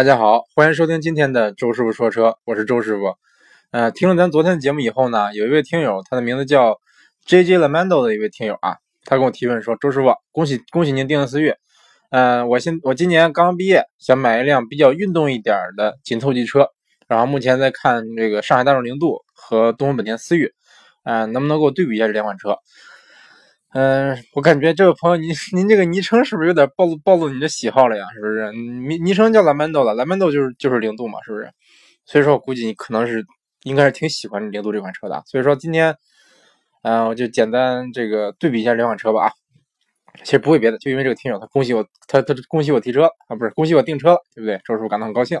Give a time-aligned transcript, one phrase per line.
[0.00, 3.16] 大家好，欢迎收听今天的周师傅说车，我是周师傅。
[3.70, 6.78] 呃，听了咱昨天的节目以后呢，有一位听友，他的名字叫
[7.26, 11.54] J J Lamando 的一位听友啊，他跟我提问说：“周师傅，恭喜恭喜您订了思域。
[12.12, 16.70] 嗯，我现我今年刚毕业，想买一辆比较运动一点的紧凑级车，
[17.06, 20.50] 然后目前在看这个上海大众凌渡和东风本田思域，
[21.04, 22.56] 嗯，能不能给我对比一下这两款车？”
[23.72, 28.04] 嗯，我感觉这位朋友，您您这个昵称是不是有点暴露暴露你的喜好了呀？
[28.12, 28.50] 是不是？
[28.52, 31.48] 昵昵称叫蓝曼豆了，蓝曼豆就是就是零度嘛，是不是？
[32.04, 33.24] 所以说我估计你可能是
[33.62, 35.22] 应该是挺喜欢零度这款车的。
[35.24, 35.94] 所以说今天，
[36.82, 39.32] 嗯，我就简单这个对比一下两款车吧啊。
[40.24, 44.60] 其实不为别的，就因为这个听友他恭喜我，他他恭喜我提车啊，不是恭喜我订车了，对不对？
[44.64, 45.38] 周师傅感到很高兴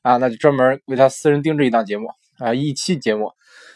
[0.00, 3.30] 啊，那就专门为他私人定制一档节目啊，一期节目，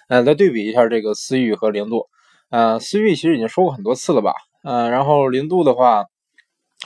[0.09, 2.06] 呃，来对比一下这个思域和零度。
[2.50, 4.32] 呃，思域其实已经说过很多次了吧？
[4.62, 6.05] 呃，然后零度的话，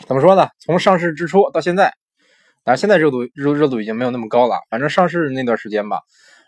[0.07, 0.49] 怎么说呢？
[0.59, 1.93] 从上市之初到现在，
[2.65, 4.57] 但是现在热度热热度已经没有那么高了。
[4.71, 6.01] 反正上市那段时间吧，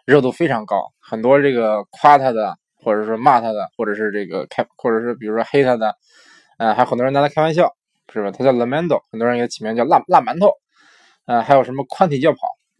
[0.06, 5.94] 热度非常高，很多这个夸他的，或者说骂他的，或者是这个开，或者是比如说黑他的，
[6.58, 7.70] 呃，还有很多人拿他开玩笑，
[8.12, 8.30] 是吧？
[8.30, 10.50] 他叫 Lamando，很多人给他起名叫辣辣馒头。
[11.26, 12.38] 呃，还有什么宽体轿跑？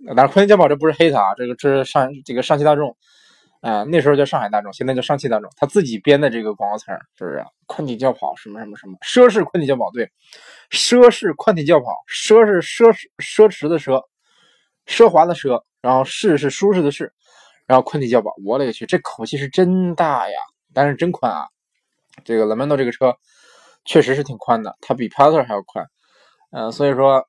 [0.09, 2.97] 当然宽体轿跑这不是黑他啊，这个是上这个上汽大众。
[3.63, 7.45] 啊，那时候叫上海大众，现在叫上汽大众，他自己编的这个广告词儿是不是？
[7.67, 10.11] 宽体轿跑什么什么什么，奢侈宽体轿跑，对，
[10.73, 14.03] 奢侈宽体轿跑，奢是奢侈奢侈的奢，
[14.85, 17.13] 奢华的奢，然后适是舒适的适，
[17.69, 20.37] 然后宽体轿跑，我勒个去，这口气是真大呀！
[20.75, 21.47] 但是真宽啊，
[22.25, 23.15] 这个 Lamando 这个车
[23.85, 25.87] 确实是挺宽的，它比帕萨特还要宽，
[26.51, 27.29] 嗯，所以说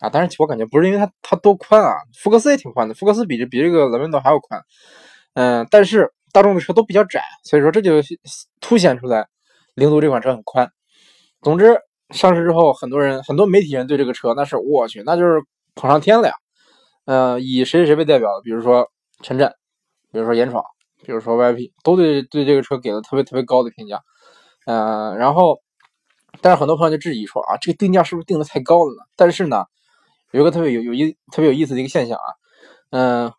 [0.00, 4.62] 啊，但是我感觉不是因为它它多宽啊，福克斯也挺宽的，福克斯比这比这个 Lamando 还要宽。
[5.34, 7.92] 嗯，但是大众的车都比较窄，所以说这就
[8.60, 9.28] 凸显出来，
[9.74, 10.70] 零度这款车很宽。
[11.40, 11.78] 总之，
[12.10, 15.40] 上市之后，很多人很多媒体人对这个车那是我去，那就是
[15.74, 16.34] 捧上天了呀。
[17.06, 18.88] 呃，以谁谁谁为代表的，比如说
[19.22, 19.48] 陈震，
[20.12, 20.62] 比如说严闯，
[21.04, 24.00] 比如说 YP，都对对这个车给了特别特别高的评价。
[24.66, 25.60] 呃，然后，
[26.40, 29.02] 但是很多朋友就质疑说啊，这个定价是不是定的太高了呢？
[29.16, 29.64] 但是呢，
[30.32, 32.28] 有一个特别有有意特别有意思的一个现象啊，
[32.90, 33.32] 嗯。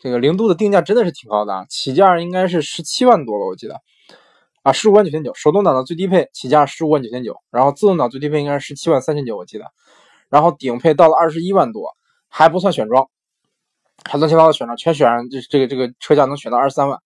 [0.00, 3.80] 这个零度的定价真的是挺高的啊，起价应该是十七万多吧，我记得
[4.62, 9.66] 啊，十五万九千九，手动挡的最低配起价十五万九千九，然后自动挡最低配应该是十七万三千九，我记得，
[10.30, 11.94] 然后顶配到了二十一万多，
[12.28, 13.08] 还不算选装，
[14.04, 16.98] 还乱七八糟选装，全选上这这个这个车价能选到二十三万，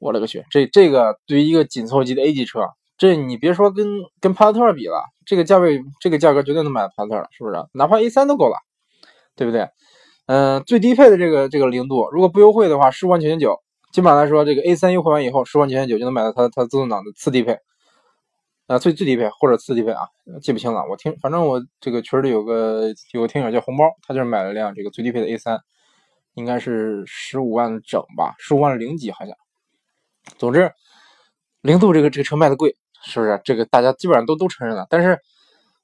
[0.00, 3.86] 我勒个去，这这个对于一个紧凑级的 A 级车，这你别说跟
[4.20, 7.56] 跟帕萨特比了，这个价位这个价格绝对能买帕萨特了，是不是？
[7.74, 8.56] 哪怕 A 三都够了，
[9.36, 9.68] 对不对？
[10.28, 13.58] 嗯，最低配的这个这个零度，如果不优惠的话，十五万九千九。
[13.90, 17.58] 基本上来说，这个 A 三优惠完以后，十五万九千九就能买到它它自动挡的次低配，
[18.66, 20.02] 啊，最最低配或者次低配啊，
[20.42, 20.84] 记不清了。
[20.90, 25.58] 我听，反正我这个群里有个有个听友叫红包，他就是买了辆这个最低配的 A 三，
[26.34, 29.34] 应该是十五万整吧，十五万零几好像。
[30.36, 30.70] 总之，
[31.62, 33.40] 零度这个这个车卖的贵，是不是？
[33.44, 35.18] 这个大家基本上都都承认了，但是。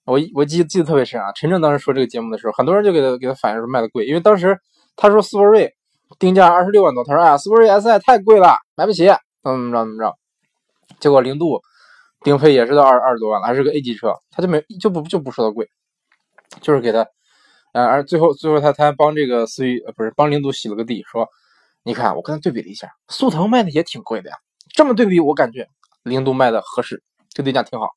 [0.04, 1.32] 我我记记得特别深啊！
[1.32, 4.58] 陈正当时说这个节目的时候，很多人就给他给他反映说卖的贵，因为当时
[4.96, 5.74] 他说斯铂瑞
[6.18, 9.06] 定价二十六万多，他说啊斯铂瑞 SI 太贵了，买不起，
[9.42, 10.14] 怎么怎么着怎么着。
[11.00, 11.60] 结果零度
[12.20, 15.68] 顶配也是到二二十多万了，还是个 A 级车，他就没就不就不说它贵，
[16.60, 17.06] 就是给他，
[17.72, 21.26] 呃，而最后最后他他还帮这个思域呃不是帮零度洗了个地，说
[21.82, 24.36] 你看我跟他对比了一下，速腾卖的也挺贵的呀，
[24.74, 25.66] 这么对比我感觉
[26.02, 27.88] 零度卖的合适，这定价挺好。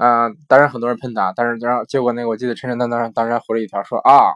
[0.00, 4.32] 啊，当然很多人喷他，但是然后结果那个我记得陈晨他当时当时还回了一条说啊，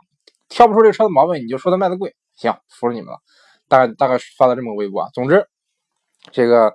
[0.51, 3.19] 挑不出这车的毛病你就说他卖的贵，行，服了你们了。
[3.67, 5.01] 大概大概发了这么个微博。
[5.01, 5.47] 啊总之，
[6.33, 6.75] 这个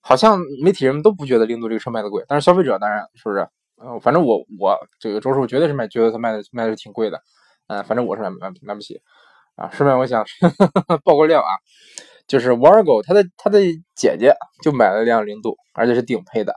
[0.00, 3.46] 好像媒体人们都不觉得零度这个车卖的贵，但是消费者当然是不是？
[3.76, 7.22] 呃，反正我我这个周师傅绝对是卖，觉得他卖的卖的挺贵的。
[7.68, 9.00] 嗯，反正我是买买买不起。
[9.54, 10.24] 啊，顺便我想
[11.04, 11.50] 爆个料啊，
[12.26, 13.60] 就是 Wargo 他的他的
[13.94, 16.52] 姐姐就买了一辆零度，而且是顶配的。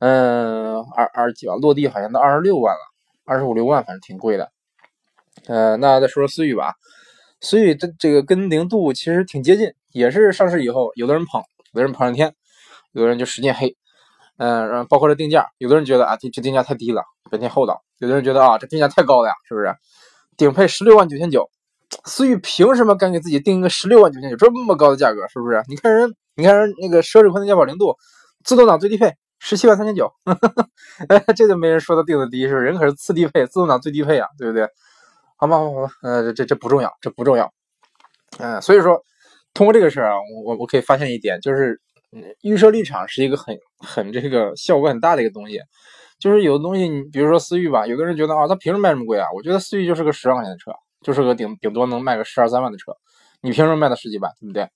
[0.00, 2.80] 嗯，二二十几万，落地好像都二十六万了，
[3.24, 4.50] 二十五六万，反正挺贵的。
[5.46, 6.74] 呃，那再说说思域吧，
[7.40, 11.42] 思域这这个跟零度其实挺接近，也是上市以后，有的人捧，
[11.72, 12.34] 有的人捧上天，
[12.92, 13.76] 有的人就使劲黑。
[14.38, 19.74] 嗯，然后包括这定价，有的人觉得啊，这这定价太低了，本田厚道；有的人觉得啊，这定价太高了呀，是不是？
[20.38, 21.50] 顶配十六万九千九，
[22.06, 25.28] 思域凭什么敢给自己定一个十六万九千九这么高的价格？
[25.28, 25.62] 是不是？
[25.68, 27.94] 你看人，你看人那个奢侈宽体轿跑零度，
[28.42, 29.14] 自动挡最低配。
[29.40, 30.12] 十七万三千九，
[31.08, 34.68] 哎，这就没人说他定的低，是人可是次低配，自动挡最低配啊，对不对？
[35.36, 37.50] 好吧，好吧，呃，这这不重要，这不重要，
[38.38, 39.02] 嗯，所以说
[39.54, 41.80] 通过这个事儿啊，我我可以发现一点，就是
[42.42, 45.58] 预设立场是一个很很这个效果很大的一个东西，
[46.18, 49.26] 就是有的东西，你比如说思域吧，有的人觉得啊，它凭什么卖这么贵啊？
[49.34, 50.70] 我觉得思域就是个十万块钱的车，
[51.00, 52.92] 就是个顶顶多能卖个十二三万的车，
[53.40, 54.68] 你凭什么卖到十几万，对不对？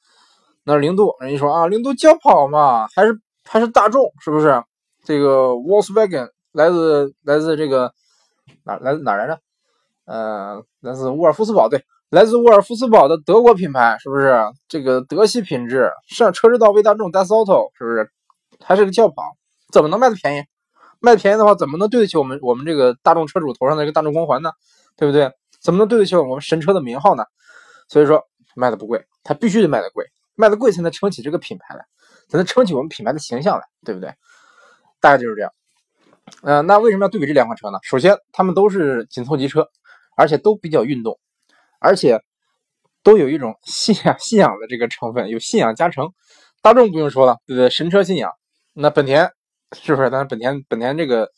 [0.64, 4.62] 那零度，人家说啊，零度轿跑嘛，还是还是大众，是不是？
[5.04, 7.92] 这个 Volkswagen 来自来自这个
[8.64, 9.38] 哪来自哪来着？
[10.06, 14.38] 呃，来自沃尔夫斯堡，对，来自沃尔夫斯堡的德国品牌，是不是？
[14.68, 18.10] 这个德系品质，上车之道为大众，Das Auto，是不是？
[18.62, 19.22] 还是个轿跑，
[19.72, 20.44] 怎么能卖的便宜？
[21.00, 24.52] 卖便宜的话，怎么能对得起我们我们这个大众车主头上的这个大众光环呢？
[24.96, 25.32] 对不对？
[25.60, 27.24] 怎么能对得起我们神车的名号呢？
[27.88, 28.22] 所以说
[28.54, 30.06] 卖的不贵，它必须得卖的贵。
[30.36, 31.86] 卖的贵才能撑起这个品牌来，
[32.28, 34.12] 才能撑起我们品牌的形象来，对不对？
[35.00, 35.52] 大概就是这样。
[36.42, 37.78] 呃，那为什么要对比这两款车呢？
[37.82, 39.68] 首先，它们都是紧凑级车，
[40.16, 41.18] 而且都比较运动，
[41.78, 42.18] 而且
[43.02, 46.08] 都有一种信仰信仰的这个成分，有信仰加成。
[46.62, 47.68] 大众不用说了，对不对？
[47.68, 48.32] 神车信仰。
[48.72, 49.30] 那本田
[49.72, 50.08] 是不是？
[50.08, 51.30] 但是本田本田这个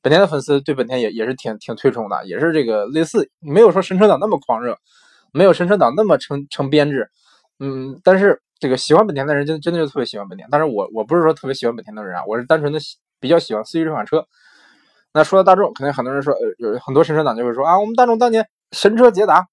[0.00, 4.78] 本田的粉丝对本田也也是挺挺推崇的，也是这个类似，没有说神车党那么狂热，
[5.32, 7.10] 没有神车党那么成成编制。
[7.58, 10.46] 嗯，但是这个喜欢本田的人真真的就特别喜欢本田。
[10.50, 12.78] 但是我我不是说特别喜欢本田的人啊，我是单纯的
[13.18, 14.24] 比较喜欢思域这款车。
[15.12, 19.48] 那说到大众，肯定很多人说，呃，有很多神车党就会说啊，我们大众当年神车捷达、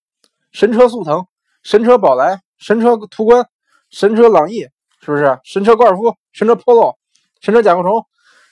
[0.51, 1.25] 神车速腾、
[1.63, 3.47] 神车宝来、神车途观、
[3.89, 4.67] 神车朗逸，
[5.01, 5.39] 是不是？
[5.43, 6.95] 神车高尔夫、神车 Polo、
[7.41, 8.05] 神车甲壳虫，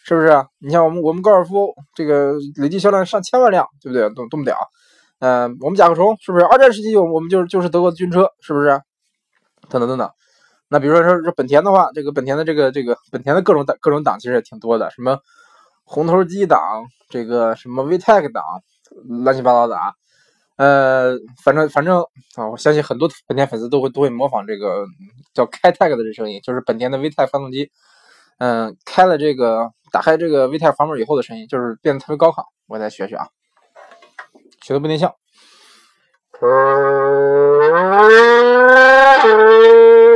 [0.04, 0.46] 是不是？
[0.60, 4.10] 你像我们我们高尔夫这个累计销量上千万辆，对不对？
[4.16, 4.56] 动动不了！
[5.20, 6.46] 嗯，我们甲壳虫是不是？
[6.46, 8.82] 二战时期我我们就是就是德国的军车，是不是？
[9.70, 10.10] 等等等等，
[10.68, 15.20] 那比如说说说本田的话，这个本田的这个这个本田的各种档各种档其实也挺多的，什么
[15.84, 16.60] 红头机档，
[17.10, 18.44] 这个什么 VTEC 档，
[19.24, 19.94] 乱七八糟的啊。
[20.58, 22.00] 呃，反正反正
[22.36, 24.86] 啊，我相信很多本田粉丝都会都会模仿这个
[25.34, 27.70] 叫开 tag 的这声音，就是本田的 VTEC 发动机，
[28.38, 32.44] 嗯，开了这个打开这个 VTEC 阀门以后的声音，就是变得特别高亢。
[32.68, 33.28] 我再学学啊，
[34.62, 35.14] 学的不太像。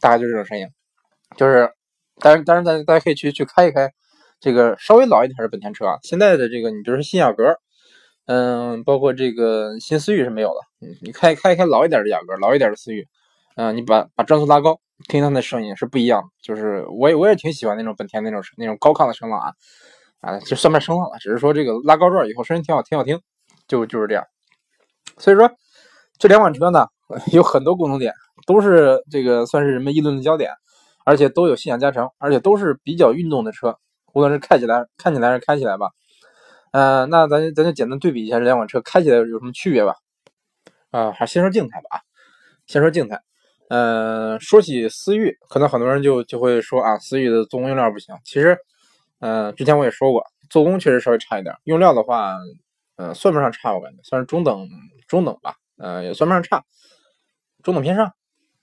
[0.00, 0.66] 大概就是这种声音，
[1.36, 1.70] 就是，
[2.20, 3.92] 但是但是，大家大家可以去去开一开
[4.40, 5.98] 这个稍微老一点的本田车啊。
[6.02, 7.58] 现在的这个，你比如说新雅阁，
[8.26, 10.86] 嗯，包括这个新思域是没有的。
[10.86, 13.06] 嗯，你开开一开老一点的雅阁，老一点的思域，
[13.56, 16.28] 嗯，你把把转速拉高，听它的声音是不一样的。
[16.42, 19.52] 就是我也我也挺喜欢那种本田那种那种高亢的声浪啊，
[20.20, 23.20] 啊，就算不上声浪了，只是说这个拉高转以后声音挺好，挺好听，
[23.66, 24.24] 就就是这样。
[25.18, 25.50] 所以说
[26.18, 26.86] 这两款车呢，
[27.32, 28.14] 有很多共同点。
[28.48, 30.50] 都是这个算是人们议论的焦点，
[31.04, 33.76] 而且都有信仰加成，而且都是比较运动的车，
[34.14, 35.90] 无论是开起来、看起来还是开起来吧。
[36.72, 39.96] 呃，那咱咱就简单对比一下这两款车开起来有什么区别吧。
[40.90, 42.00] 啊，还先说静态吧啊，
[42.66, 43.20] 先说静态。
[43.68, 48.14] 呃，说起思域，可能很多人就就会说啊，思域的做工用料不行。
[48.24, 48.56] 其实，
[49.20, 52.38] 呃，之前我也说过，做工确实稍微差一点，用料的话，
[52.96, 54.66] 呃，算不上差，我感觉算是中等
[55.06, 56.64] 中等吧，呃，也算不上差，
[57.62, 58.10] 中等偏上。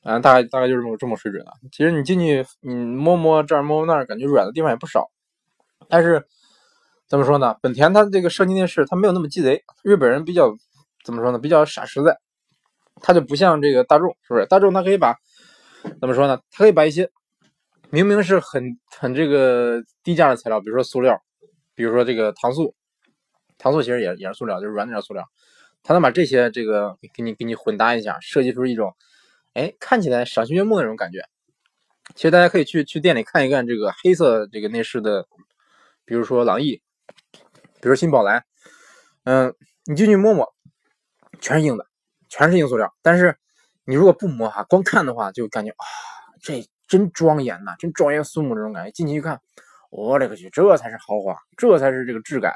[0.06, 1.52] 啊，大概大概就是这么这么水准的。
[1.72, 5.10] 其实你进去，你摸摸这儿摸摸那儿，感觉软的地方也不少。
[5.90, 6.24] 但是
[7.08, 7.56] 怎么说呢？
[7.60, 9.64] 本田它这个设计内饰它没有那么鸡贼。
[9.84, 10.56] 日本人比较
[11.04, 11.40] 怎么说呢？
[11.40, 12.20] 比较傻实在。
[13.02, 14.46] 它就不像这个大众，是不是？
[14.46, 15.16] 大众它可以把
[16.00, 16.40] 怎么说呢？
[16.52, 17.10] 它可以把一些
[17.90, 21.20] 明明是很很这个低价的材料，比如说塑料，
[21.74, 22.76] 比如说这个糖塑，
[23.58, 25.26] 糖塑其实也也是塑料，就是软点塑料。
[25.82, 28.94] 它能把这些这个给你给你混搭一下，设计出一种。
[29.56, 31.24] 哎，看起来赏心悦目那种感觉。
[32.14, 35.26] 其实大家可以去去店里看一看这个黑色这个内饰的，
[36.04, 36.82] 比如说朗逸，
[37.82, 38.44] 比如新宝来，
[39.24, 40.54] 嗯，你进去摸摸，
[41.40, 41.88] 全是硬的，
[42.28, 42.94] 全是硬塑料。
[43.02, 43.38] 但是
[43.86, 45.86] 你如果不摸哈，光看的话，就感觉啊，
[46.42, 48.92] 这真庄严呐，真庄严肃穆这种感觉。
[48.92, 49.40] 进去一看，
[49.90, 52.54] 我勒个去，这才是豪华，这才是这个质感，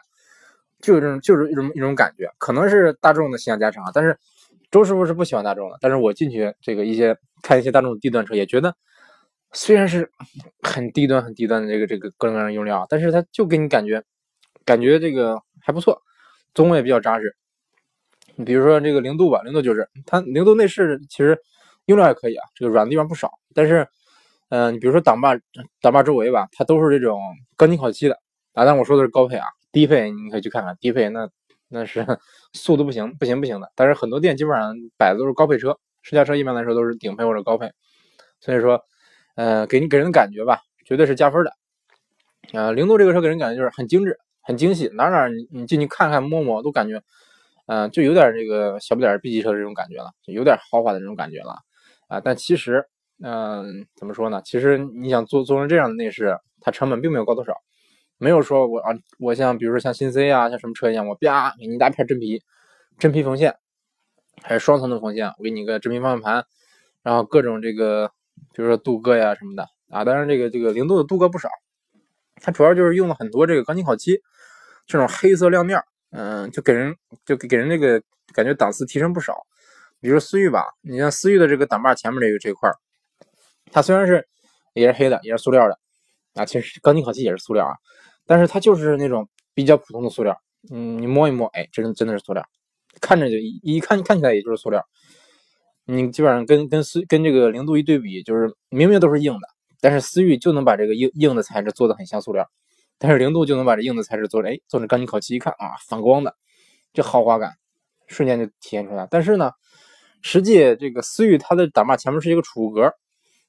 [0.82, 2.29] 就有这种就是一种一种感觉。
[2.38, 4.20] 可能是大众的形象加成啊，但是。
[4.71, 8.75] 周师傅是不喜欢大众的，但是我进去这个一些看一些大众的低端车，也觉得
[9.51, 10.11] 虽然是
[10.61, 14.03] 很低端、很低端的这个这个各种各样的用料，但是它就给你感觉
[14.65, 16.01] 感觉这个还不错，
[16.53, 17.35] 做工也比较扎实。
[18.35, 21.39] 你比如说这个零度吧，零度就是它零度内饰其实
[21.85, 23.31] 用料也可以啊，这个软的地方不少。
[23.55, 23.88] 但是，
[24.49, 25.35] 嗯，你比如说挡把
[25.81, 27.19] 挡把周围吧，它都是这种
[27.57, 28.19] 钢筋烤漆的
[28.53, 28.65] 啊。
[28.65, 31.27] 但我说的是高配啊，低配你可以去看看，低配那。
[31.69, 32.05] 那是
[32.53, 33.71] 速度不行，不行不行的。
[33.75, 37.71] 但是很多店基本上摆的都是高配车，试驾车一般来说都是顶配或者高配，
[38.41, 38.83] 所以说，
[39.35, 41.53] 呃，给你给人的感觉吧，绝对是加分的。
[42.53, 47.01] 呃，零度这个车给人感觉就是很精致、很精细，哪哪你你进去看看摸摸都感觉，
[47.67, 51.55] 嗯，就有点这个小不点 B 级车这种感觉了，就有点豪华的这种感觉了
[52.07, 52.19] 啊。
[52.19, 52.83] 但其实
[53.21, 54.41] 嗯，怎么说呢？
[54.43, 57.53] 其实你想做做成这样的内饰，它成本并没有高多少，
[58.19, 62.43] 没有说我啊，我像比如说像新 C 啊，像什么车一样，我啪给你一大片真皮，
[62.99, 63.57] 真皮缝线，
[64.43, 66.45] 还是双层的缝线，我给你个真皮方向盘，
[67.01, 68.11] 然后各种这个，
[68.53, 71.49] 比如说镀铬呀什么的啊，当然这个这个零度的镀铬不少，
[72.41, 74.21] 它主要就是用了很多这个钢琴烤漆，
[74.85, 76.93] 这种黑色亮面，嗯，就给人
[77.25, 79.33] 就给给人那个感觉档次提升不少。
[80.01, 82.69] 比如思域吧，你像思域的这个挡把前面这个这块
[83.71, 84.27] 它虽然是
[84.73, 85.77] 也是黑的，也是塑料的
[86.35, 87.75] 啊，其实钢筋烤漆也是塑料啊，
[88.29, 90.38] 但是它就是那种比较普通的塑料，
[90.71, 92.45] 嗯，你摸一摸，哎，真真的是塑料，
[93.01, 94.86] 看着就一一看看起来也就是塑料，
[95.86, 99.48] 你基本上跟跟思跟这个零度一对比，就是明明都是硬的，
[99.81, 102.48] 但是思域就能把这个硬硬的材质做的很像塑料，
[103.00, 106.36] 但是零度就能把这硬的材质做，哎，做成钢琴烤漆，一看啊，反光的，
[106.93, 107.53] 这豪华感
[108.07, 109.51] 瞬间就体现出来，但是呢。
[110.21, 112.93] 实际这个思域它的挡把前面是一个储物格，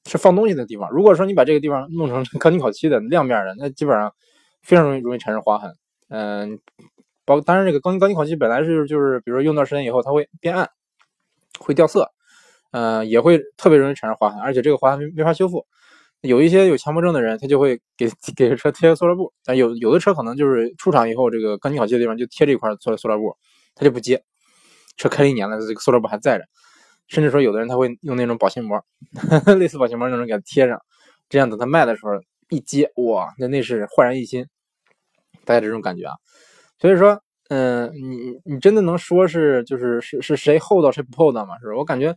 [0.05, 0.89] 是放东西的地方。
[0.89, 4.15] 如果说你把这个地方弄成钢琴烤漆的亮面的，那基本上
[4.61, 5.75] 非常容易容易产生划痕。
[6.09, 6.59] 嗯，
[7.25, 10.69] 包当然这个钢筋钢筋烤漆本来是就是，比如说用段时间以后它会变暗，
[11.59, 12.11] 会掉色，
[12.71, 15.65] 嗯，也会特别容易产生划痕，而且这个划痕没法修复。
[16.21, 23.35] 有一些有强迫症的人，他就会给 给车贴塑料布，但有有的车可能就是出厂以后这个钢筋烤漆的地方就贴这块塑料塑料布，
[23.73, 24.23] 他就不接。
[24.97, 26.45] 车开了一年了，这个塑料布还在着，
[27.07, 28.83] 甚至说有的人他会用那种保鲜膜，
[29.57, 30.79] 类似保鲜膜那种给它贴上，
[31.27, 32.11] 这样等他卖的时候
[32.51, 34.45] 一接，哇，那那是焕然一新，
[35.45, 36.13] 大家这种感觉啊。
[36.77, 41.57] 所以说，嗯，你你真的能说是就是是是谁厚道谁不厚道吗？
[41.59, 41.73] 是？
[41.73, 42.15] 我感觉，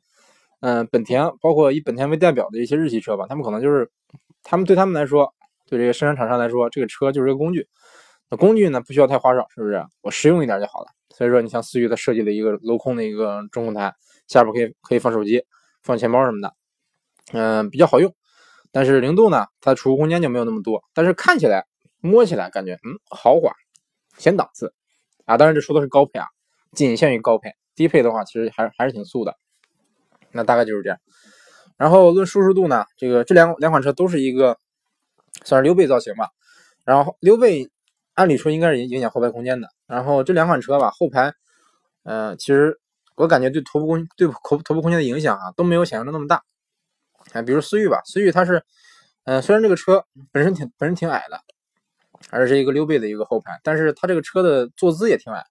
[0.61, 3.91] 嗯，本田包括以本田为代表的一些日系车吧，他们可能就是
[4.43, 5.33] 他们对他们来说，
[5.67, 7.69] 对这个生产厂商来说，这个车就是个工具，
[8.29, 9.85] 那工具呢不需要太花哨，是不是？
[10.03, 10.89] 我实用一点就好了。
[11.11, 13.95] 所以说，你像思域，它设计了一个镂空的一个中控台，
[14.27, 15.45] 下边可以可以放手机、
[15.83, 16.55] 放钱包什么的，
[17.33, 18.13] 嗯，比较好用。
[18.75, 21.65] 但是零度呢，它储物空间就没有那么多，但是看起来、
[22.01, 23.53] 摸起来感觉，嗯，豪华、
[24.19, 24.75] 显档次
[25.25, 25.39] 啊。
[25.39, 26.27] 当然，这说的是高配啊，
[26.73, 29.37] 仅限于高配，低配的话其实还是还是挺素的。
[30.33, 30.99] 那大概就是这样。
[31.77, 34.59] 然后论舒适度呢，这个这两两款车都是一个
[35.45, 36.31] 算是溜背造型吧。
[36.85, 37.71] 然后溜背。
[38.17, 41.35] 按理说应该是影影响后排空间的，然后这两款车吧，后排，
[42.05, 42.79] 嗯，其实
[43.17, 46.45] 我感觉对头部空对头头部空间的影响啊都没有想象的那么大。
[47.33, 48.63] 哎，比如思域吧，思域它是，
[49.25, 51.41] 嗯，虽然这个车本身挺本身挺矮的，
[52.31, 55.45] 而是一个溜背的一个后排，但是它这个车的坐姿也挺矮，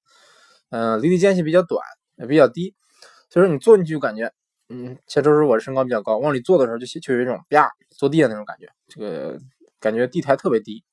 [0.69, 1.81] 嗯，离地间隙比较短，
[2.17, 2.73] 也比较低，
[3.29, 4.31] 所以说你坐进去就感觉，
[4.69, 9.39] 嗯，像周师我身高比较高，往里坐的时候就就有一种啪坐地的那种感觉，这个
[9.79, 10.83] 感觉地台特别低，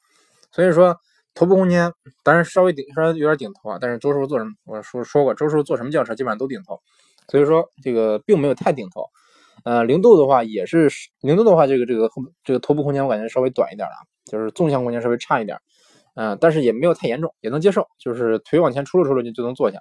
[0.51, 0.97] 所以说。
[1.33, 1.93] 头部空间
[2.25, 3.79] 当然稍微顶，稍微有点顶头啊。
[3.81, 6.81] 但是周师傅做什么，我说说过，周师傅做什么轿车基本上都顶头，
[7.29, 9.05] 所以说这个并没有太顶头。
[9.65, 10.89] 呃，零度的话也是
[11.21, 15.59] 零度的话，这个这个后这个头部空间我感觉稍微短一点了，就是纵向空间稍微差一点。
[16.15, 19.81] 嗯，但是也没有太严重，也能接受，就是腿往前出溜出溜就就能坐下。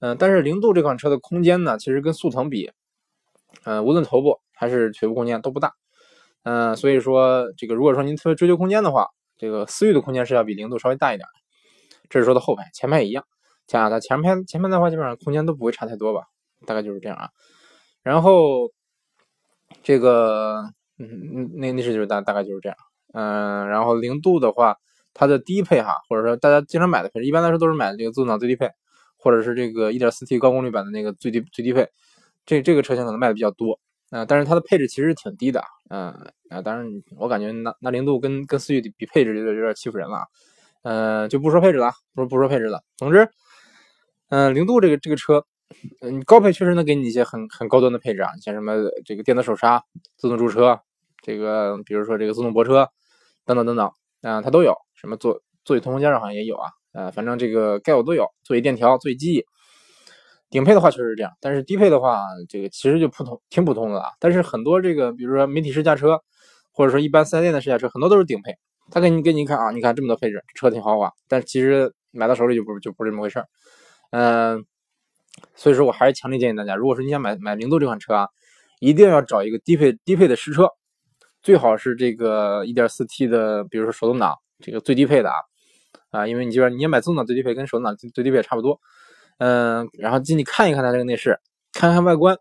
[0.00, 2.70] 嗯，但是零度这款车的空间呢，其实跟速腾比，
[3.64, 5.72] 嗯，无论头部还是腿部空间都不大。
[6.42, 9.08] 嗯，所以说这个如果说您特别追求空间的话，
[9.38, 11.26] 这个思域的空间是要比零度稍微大一点
[12.10, 13.24] 这是说的后排，前排也一样。
[13.66, 16.24] 加它前排前排的话，基本上空间都不会差太多吧，
[16.66, 17.30] 大概就是这样啊。
[18.02, 18.70] 然后
[19.82, 20.62] 这个
[20.98, 22.76] 嗯嗯那那是就是大大概就是这样。
[23.12, 24.76] 嗯，然后零度的话，
[25.12, 28.70] 它的低配哈，或者说大家经常买的配置，一般来说都是买这个自动挡最低配，
[29.16, 31.88] 或者是这个 1.4T 高功率版的那个最低最低配。
[32.46, 33.78] 这这个车型可能卖的比较多。
[34.10, 36.10] 啊，但是它的配置其实挺低的，嗯
[36.48, 40.24] 啊，当然我感觉那那零度跟跟思域比配置有点有点欺负人了，
[40.82, 42.80] 嗯，就不说配置了，不不说配置了。
[42.96, 43.28] 总之，
[44.28, 45.44] 嗯，零度这个这个车，
[46.00, 49.82] 嗯，高配确实能给你一些很很高端的配置啊，像什么这个电子手刹、
[50.16, 50.80] 自动驻车，
[51.22, 52.88] 这个比如说这个自动泊车
[53.44, 53.90] 等等等等，
[54.22, 54.74] 啊，它都有。
[54.94, 59.44] 什么座座椅通风加热好像也有啊，呃，反正这个该有都有，座椅电调、座椅记忆。
[60.50, 64.10] 顶配的话确实是这样，但是低配的话，这个其实就普通，挺普通的啊。
[64.20, 66.20] 但是很多这个，比如说媒体试驾车，
[66.72, 68.54] 或者说一般四 S 店的试驾车，很多都是顶配。
[68.90, 73.46] 他给你给你看啊，你看这么多配置，车挺豪华，但其实买到手里就不就不是这么回事儿。
[74.10, 74.64] 嗯，
[75.54, 78.28] 所以说我还是强烈建议大家，如果说你想买买零度这款车啊，
[78.80, 80.68] 一定要找一个低配低配的实车，
[81.42, 85.34] 最好是这个 1.4T 的，比如说手动挡这个最低配的啊
[86.10, 88.80] 啊，因为你就是你要买自动挡最低配跟手动挡最低配差不多。
[89.38, 91.38] 嗯，然后进去看一看它这个内饰，
[91.72, 92.38] 看看外观。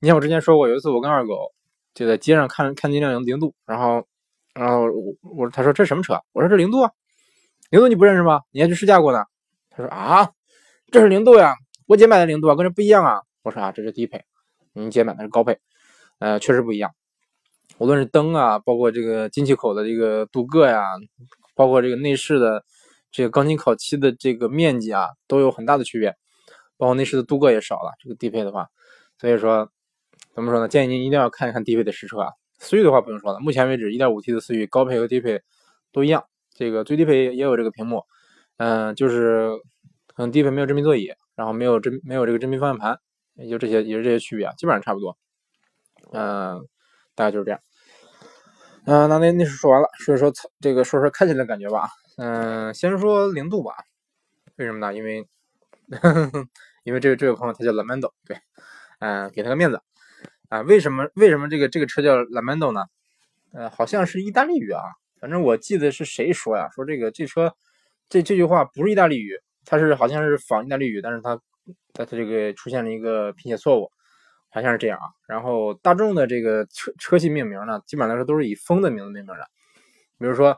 [0.00, 1.52] 你像我之前说过，有一次我跟二狗
[1.94, 4.04] 就在街上看看见一辆零度，然后，
[4.52, 6.20] 然后我我他说这什么车？
[6.32, 6.90] 我说这零度啊，
[7.70, 8.40] 零度你不认识吗？
[8.50, 9.24] 你还去试驾过呢？
[9.70, 10.30] 他说啊，
[10.90, 11.54] 这是零度呀，
[11.88, 13.22] 我姐买的零度啊，跟这不一样啊。
[13.42, 14.22] 我说啊，这是低配，
[14.74, 15.58] 你姐买的是高配，
[16.18, 16.90] 呃，确实不一样。
[17.78, 20.84] 无论是灯啊，包括这个进气口的这个镀铬呀，
[21.54, 22.62] 包括这个内饰的
[23.10, 26.14] 这个钢筋烤漆的这个面积啊，都有很大的区别。
[26.76, 28.68] 包括内饰的镀铬也少了，这个低配的话，
[29.18, 29.70] 所以说
[30.34, 30.68] 怎么说呢？
[30.68, 32.32] 建议您一定要看一看低配的实车啊。
[32.58, 35.40] 思域的话不用说了，目前为止，1.5T 的思域高配和低配
[35.90, 38.04] 都一样，这个最低配也有这个屏幕，
[38.58, 39.50] 嗯，就是
[40.18, 42.98] 可能低配没有真皮座椅，然后没有真没有这个真皮方向盘，
[43.36, 45.16] 也就这些，也是这些区别啊，基本上差不多。
[46.12, 46.66] 嗯，
[47.14, 47.60] 大概就是这样。
[48.84, 51.88] 嗯，那那那是说完了，说一说这个说说开起来感觉吧。
[52.16, 53.76] 嗯，先说零度吧。
[54.56, 54.92] 为什么呢？
[54.92, 55.24] 因为
[56.82, 58.38] 因为这个这位朋友他叫 Lamando，对，
[58.98, 59.80] 嗯，给他个面子。
[60.48, 62.86] 啊，为什么为什么这个这个车叫 Lamando 呢？
[63.52, 64.82] 呃，好像是意大利语啊，
[65.20, 66.68] 反正我记得是谁说呀？
[66.74, 67.54] 说这个这车
[68.08, 71.36] 这这句话不是意大利语，它是好像是仿意大利语，但是它
[71.92, 73.92] 它它这个出现了一个拼写错误，
[74.48, 75.04] 好像是这样啊。
[75.26, 79.46] 然后大众的这个车车系命名呢，基本上来说都是以风的名字命名的，
[80.18, 80.56] 比如说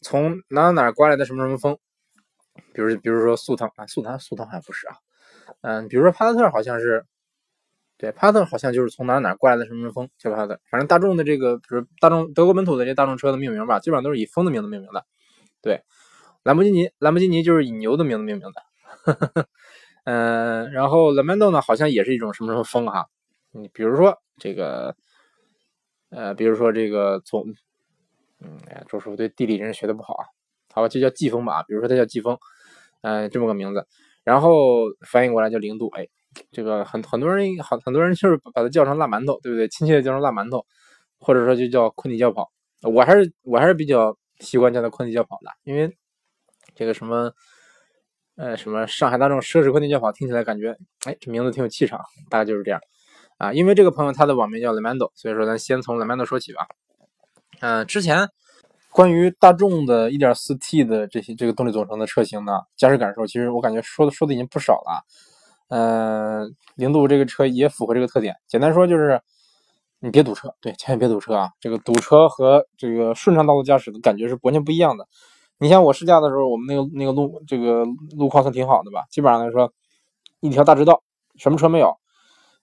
[0.00, 1.76] 从哪哪哪刮来的什么什么风，
[2.72, 4.96] 比如比如说速腾啊，速腾速腾好像不是啊，
[5.62, 7.04] 嗯，比如说帕萨特好像是。
[7.96, 10.60] 对，帕萨特好像就是从哪哪过来的什么风，叫帕萨特。
[10.68, 15.06] 反正大众的这个，比如大众德国本土的这大众车的命名吧，基本上都是以风的名字命名的。
[15.62, 15.80] 对，
[16.44, 19.48] 兰博基尼，兰博基尼就是以牛的名字命名的。
[20.04, 23.06] 嗯，然后 Lamando 呢，好像也是一种什么什么风哈。
[23.50, 24.94] 你比如说这个，
[26.10, 27.44] 呃，比如说这个从，
[28.40, 30.24] 嗯，哎，周师傅对地理真是学的不好啊。
[30.72, 32.38] 好吧，就叫季风吧，比如说它叫季风，
[33.02, 33.86] 嗯，这么个名字。
[34.22, 36.06] 然后翻译过来叫零度，哎。
[36.50, 39.68] 这个很很多人好很多人就是把它叫成辣馒头，对不对？
[39.68, 40.66] 亲切的叫成辣馒头，
[41.20, 42.50] 或者说就叫昆迪轿跑。
[42.82, 45.96] 我还是我还是比较习惯叫它昆迪轿跑的，因为
[46.74, 47.32] 这个什么
[48.36, 52.00] 呃什么上海大众奢侈昆迪轿跑听起来感觉哎这名字挺有气场，
[52.30, 52.80] 大概就是这样
[53.38, 53.52] 啊。
[53.52, 56.66] 因为这个朋友他的网名叫 Lamando，所以说咱先从 Lamando 说起吧。
[57.60, 58.28] 嗯，之前
[58.90, 65.04] 关于大众的 1.4T 的这些这个动力总成的车型呢，驾驶感受其实我感觉说的说的已经不少了。
[65.68, 68.36] 呃，零度这个车也符合这个特点。
[68.46, 69.20] 简单说就是，
[69.98, 71.48] 你别堵车，对，千万别堵车啊！
[71.58, 75.08] 这个堵车和这个顺畅道路驾驶的感觉是完全不一样的。
[75.64, 77.86] 你像我试驾的时候，我们那个那个路这个
[78.18, 79.04] 路况算挺好的吧？
[79.10, 79.72] 基本上来说，
[80.40, 81.02] 一条大直道，
[81.36, 81.96] 什么车没有。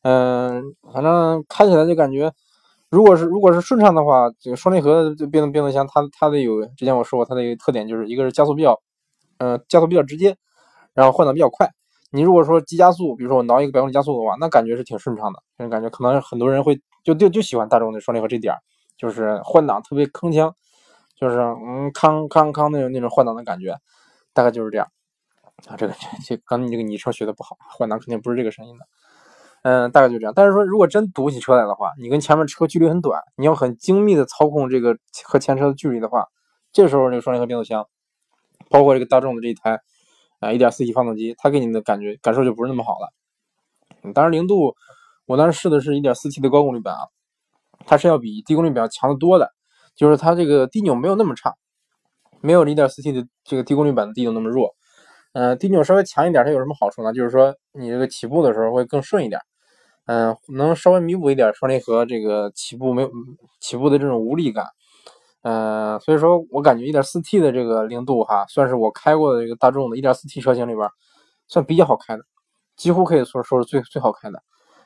[0.03, 2.31] 嗯，反正开起来就感觉，
[2.91, 8.79] 如果是如果是顺畅的话，这个双离合变速变速箱它它得有，之前我说过它的一个特点就是一个是加速比较，
[9.39, 10.37] 呃，加速比较直接，
[10.93, 11.71] 然后换挡比较快。
[12.11, 15.39] 你如果说急加速，比如说我挠一个百公里加速的话，那感觉是挺顺畅的。
[15.57, 18.53] 这种感觉可能很多人会就就就喜欢大众的双离合这点
[18.95, 20.53] 就是换挡特别铿锵，
[21.21, 23.77] 就是嗯康康康那种那种换挡的感觉，
[24.33, 24.87] 大概就是这样。
[25.67, 25.93] 啊，这个
[26.25, 28.85] 这刚你这个你车学的不好，换挡肯定不是这个声音的。
[29.61, 30.33] 嗯，大概就这样。
[30.35, 36.25] 但是说如果真堵起车来的话，你跟前面车距离很短，你要很精密的操控这个和前车的距离的话，
[36.73, 37.87] 这时候这个双离合变速箱，
[38.69, 39.79] 包括这个大众的这一台。
[40.39, 43.13] 啊，1.4T 发动机，它给你的感觉感受就不是那么好了。
[44.15, 44.75] 当然，零度
[45.27, 47.01] 我当时试的是一点四 T 的高功率版啊，
[47.85, 49.53] 它是要比低功率版要强得多的，
[49.95, 51.53] 就是它这个低扭没有那么差，
[52.41, 54.69] 没有一点四 T 的这个低功率版的低扭那么弱。
[55.33, 57.13] 嗯，低扭稍微强一点，它有什么好处呢？
[57.13, 59.39] 就是说你这个起步的时候会更顺一点，
[60.07, 63.11] 嗯，能稍微弥补一点双离合这个起步没有
[63.61, 64.65] 起步的这种无力感。
[65.43, 70.87] 呃，所以说我感觉 1.4T 的这个零度哈，算是我开过的这个大众的 1.4T 车型里边，
[71.47, 72.23] 算比较好开的，
[72.75, 74.43] 几乎可以说说是最最好开的。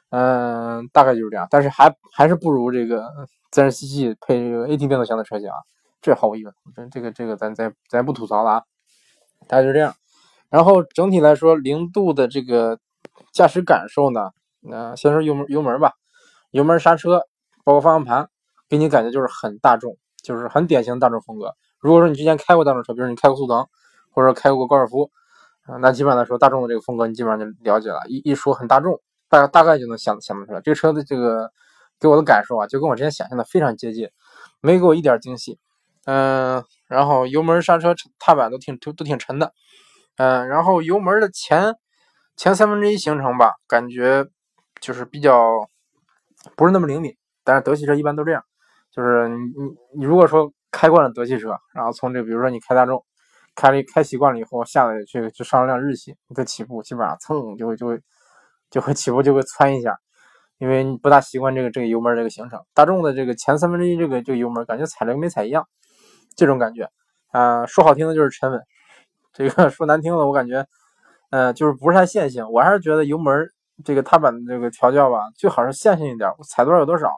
[0.10, 3.06] 嗯，大概就是这样，但是还还是不如这个
[3.52, 5.56] 自然吸气配这个 AT 变速箱的车型啊，
[6.02, 6.54] 这毫无疑问。
[6.76, 8.64] 这这个这个咱咱咱不吐槽了啊，
[9.48, 9.94] 大概就是这样。
[10.50, 12.80] 然后整体来说，零度的这个
[13.34, 15.94] 驾驶感受呢，那先说油门油门吧，
[16.52, 17.22] 油门刹车
[17.64, 18.30] 包括方向盘，
[18.70, 19.98] 给你感觉就是很大众。
[20.24, 21.54] 就是很典型的大众风格。
[21.78, 23.68] 如果说你之前开过大众车，比如你开过速腾，
[24.10, 25.12] 或者开过高尔夫，
[25.68, 28.00] 啊，那基本上来说，大众的这个风格你基本上就了解了。
[28.08, 29.00] 一一说很大众，
[29.36, 30.62] 大大概就能想想得出来。
[30.62, 31.52] 这个车的这个
[32.00, 34.10] 给我的感受啊，就跟我之前想象的非常接近，
[34.62, 35.60] 没给我一点惊喜。
[36.06, 39.54] 嗯，然后油门、刹车、踏板都挺都都挺沉的。
[40.18, 41.76] 嗯，然后油门的前
[42.38, 44.26] 前三分之一行程吧，感觉
[44.80, 45.68] 就是比较
[46.56, 47.16] 不是那么灵敏。
[47.44, 48.44] 但是德系车一般都这样。
[48.92, 49.36] 就是你
[50.00, 53.04] 你如果说开惯了德系车，然后从这比如说你开大众，
[53.56, 58.00] 开了开习惯了以后，下来去去上了辆日系，你再起步基本上蹭就会就会
[58.76, 59.98] 就会起步就会窜一下，
[60.58, 62.60] 因为你不大习惯这个这个油门这个行程。
[62.74, 65.66] 大众的这个前三分之一这个这个油门，感觉踩了跟没踩一样，
[66.36, 66.90] 这种感觉
[67.32, 68.62] 啊，说好听的就是沉稳，
[69.32, 70.68] 这个 说难听的我感觉，
[71.30, 72.46] 呃，就是不是太线性。
[72.52, 73.50] 我还是觉得油门
[73.86, 77.10] 这个踏板的这个调教吧，最好是线性一点，我踩多少有多少。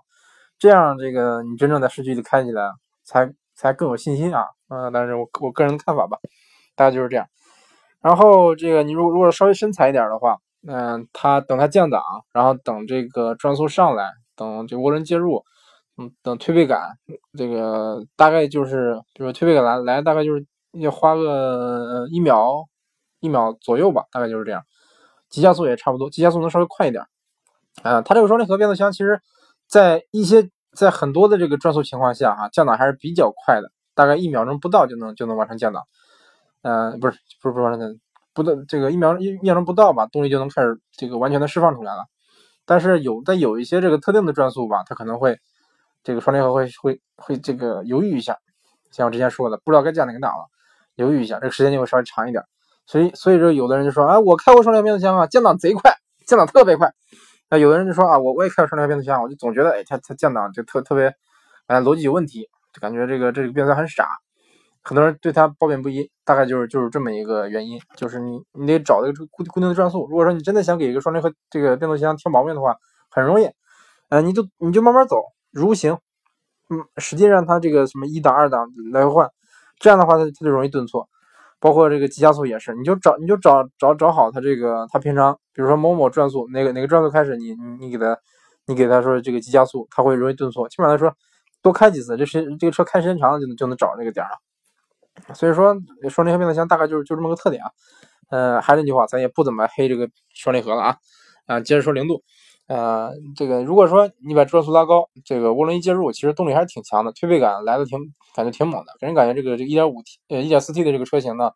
[0.60, 2.70] 这样这个你真正在市区里开起来
[3.04, 4.46] 才才更有信心啊。
[4.70, 6.20] 嗯，但是我我个人的看法吧，
[6.76, 7.26] 大概就是这样。
[8.00, 10.38] 然后这个你如果如果稍微深踩一点的话，
[10.70, 12.02] 嗯，它等它降档，
[12.34, 15.44] 然后等这个转速上来，等这涡轮介入，
[15.98, 16.98] 嗯，等推背感，
[17.38, 22.66] 这个大概就是，比如推背感来来，大概就是要花个一秒
[23.22, 24.62] 一秒左右吧，大概就是这样。
[25.30, 27.04] 急加速也差不多，急加速能稍微快一点。
[27.84, 29.22] 啊，它这个双离合变速箱其实，
[29.68, 35.84] 在一些在很多的这个转速情况下哈，降档还是比较快的，大概一秒钟不到就能就能完成降档。
[36.62, 38.00] 嗯，不是不是不是
[38.38, 42.06] 不到这个一秒一秒钟不到吧，动力就能开始这个完全的释放出来了。
[42.66, 45.40] 但是有在有一些这个特定的转速吧，它可能会
[46.04, 48.38] 这个双离合会会会这个犹豫一下，
[48.92, 50.46] 像我之前说的，不知道该降哪个档了，
[50.96, 52.44] 犹豫一下，这个时间就会稍微长一点。
[52.86, 55.92] 所以所以说有的人就说啊，我开过双离合变速箱啊，降档贼快，
[56.28, 56.94] 降档特别快。
[57.50, 61.12] 那有的人就说啊，我我也开过双离合变速箱，我就总觉得哎，它它降档就特特别，
[61.66, 64.08] 哎，逻辑有问题，就感觉这个这个变速箱很傻。
[64.88, 70.08] 很多人对它褒贬不一，大概就是就是这么一个原因，就是你你得找这个固固定的转速。
[70.08, 72.74] 如果说你真的想给一个双离合这个变速箱挑毛病的话，
[73.12, 73.50] 很容易，
[74.08, 75.18] 呃，你就你就慢慢走，
[75.52, 75.98] 如行，
[76.70, 79.30] 嗯，使劲让它这个什么一档二档来回换，
[79.78, 81.10] 这样的话它它就容易顿挫。
[81.60, 88.18] 包括这个急加速也是，你就找你就找找找好它这个它平常，比如说某某转速哪个哪个转速开始，你你你给它
[88.68, 90.70] 你给它说这个急加速，它会容易顿挫。
[90.70, 91.14] 基本上来说，
[91.62, 94.38] 多开几次，这时这个车开时间长了就能就能找这个点了。
[95.34, 95.76] 所以说，
[96.10, 97.72] 双离合变速箱大概就是就这么个特点啊。
[98.30, 100.98] 呃，还是那句话，咱也不怎么黑这个双离合了啊。
[101.46, 102.24] 啊，接着说零度。
[102.68, 107.98] 呃，这个如果说你把转速拉高，这个涡轮一介入，其实动力还是挺强的，推背感来的挺
[108.36, 111.52] 感觉挺猛的，给人感觉这个这一点五 T 呃一点四 T 的这个车型呢，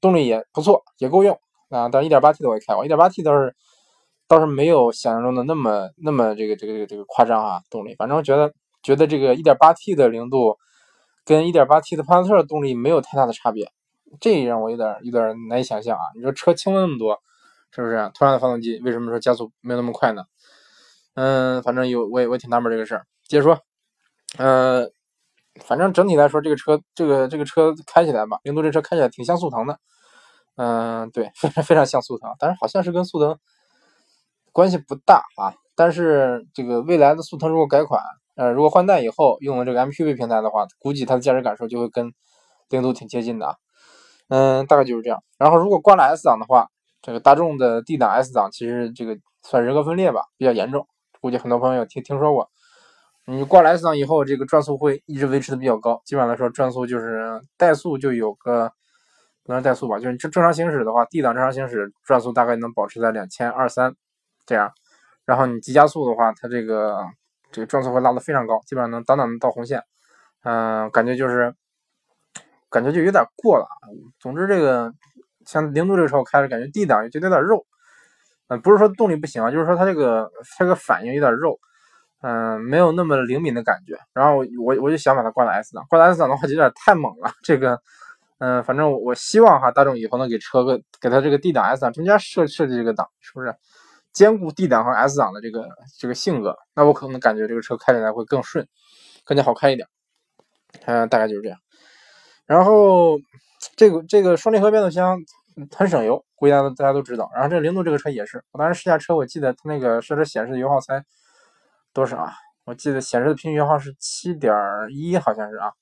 [0.00, 1.36] 动力也不错，也够用
[1.70, 1.88] 啊。
[1.88, 3.56] 但是一点八 T 的我也开过，一点八 T 倒是
[4.28, 7.96] 倒是没有想象中的那么那么这个这个这个这个夸张啊，动力。
[7.96, 8.52] 反正觉得
[8.84, 10.56] 觉得这个一点八 T 的零度。
[11.24, 13.70] 跟 1.8T 的帕萨特动力没有太大的差别，
[14.20, 16.02] 这也让我有点有点难以想象啊！
[16.14, 17.20] 你说车轻了那么多，
[17.70, 18.10] 是不是？
[18.14, 20.24] 同样的发动机，为什么说加速没有那么快呢？
[21.14, 23.06] 嗯，反正有我也我挺纳闷这个事儿。
[23.28, 23.58] 接着说，
[24.38, 24.90] 呃，
[25.60, 29.78] 反正整体来说，这个车这个这个车开起来吧，零度这车开起来挺像速腾的。
[30.56, 33.38] 嗯，对，非常非常像速腾，但是好像是跟速腾
[34.52, 35.54] 关系不大啊。
[35.74, 38.02] 但是这个未来的速腾如果改款。
[38.34, 42.12] 呃，如果换代以后用了这个 MQB 平台的话，估计它的驾驶感受就会跟
[42.70, 43.54] 零度挺接近的啊。
[44.28, 45.22] 嗯，大概就是这样。
[45.38, 46.68] 然后如果挂了 S 档的话，
[47.02, 50.86] 这个大众的 D 档 S 档其实这个算人格分裂吧，比较严重。
[51.20, 52.48] 估计很多朋友听听说过。
[53.26, 58.72] 你挂了 S 档以后，这个转速会一直维持的比较高，基本上来说转速就是怠速就有个
[59.44, 63.94] 不能怠速吧，就是正正常行驶的话，D 档正常行驶转速大概能保持在两千二三
[64.46, 64.72] 这样。
[65.26, 66.96] 然后你急加速的话，它这个。
[67.52, 69.82] 这个转速会拉得非常高，基本上能挡挡到红线，
[70.42, 71.54] 嗯，感觉就是
[72.70, 73.66] 感觉就有点过了。
[74.18, 74.92] 总之，这个
[75.46, 77.66] 像零度这个车我开着，感觉 D 档就有点肉，
[78.48, 81.60] 嗯，不是说动力不行啊，就是说它这个它这个反应有点肉，
[82.22, 83.98] 嗯，没有那么灵敏的感觉。
[84.14, 87.30] 然后我我就想把它挂到 S 档，挂到 S 档的话就有点太猛了。
[87.42, 87.78] 这个，
[88.38, 93.54] 嗯，反正我希望哈，大众以后能给车个给它这个 D 档 S 档中间设设计这个档，是不是？
[94.12, 98.68] 兼顾 D 档和 S 档的这个这个性格，那我可能感觉这个车开起来会更顺，
[99.24, 99.88] 更加好开一点。
[100.84, 101.58] 嗯，大概就是这样。
[102.44, 103.18] 然后
[103.76, 105.18] 这个这个双离合变速箱
[105.74, 107.30] 很省油，估计大家大家都知道。
[107.34, 111.02] 然后这个零度这个车也是，我当时试驾车，我记得它那个设置显示的油耗才
[111.94, 112.34] 多少啊？
[112.64, 114.54] 我记得显示的平均油耗是七点
[114.90, 115.72] 一，好像是啊。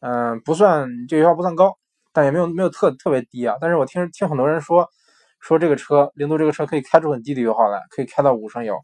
[0.00, 1.76] 嗯，不算这个油耗不算高，
[2.12, 3.56] 但也没有没有特特别低啊。
[3.60, 4.88] 但是我听听很多人说。
[5.40, 8.76] 说这个车零度这个车可以开出很低的油耗来，可以开到五升油。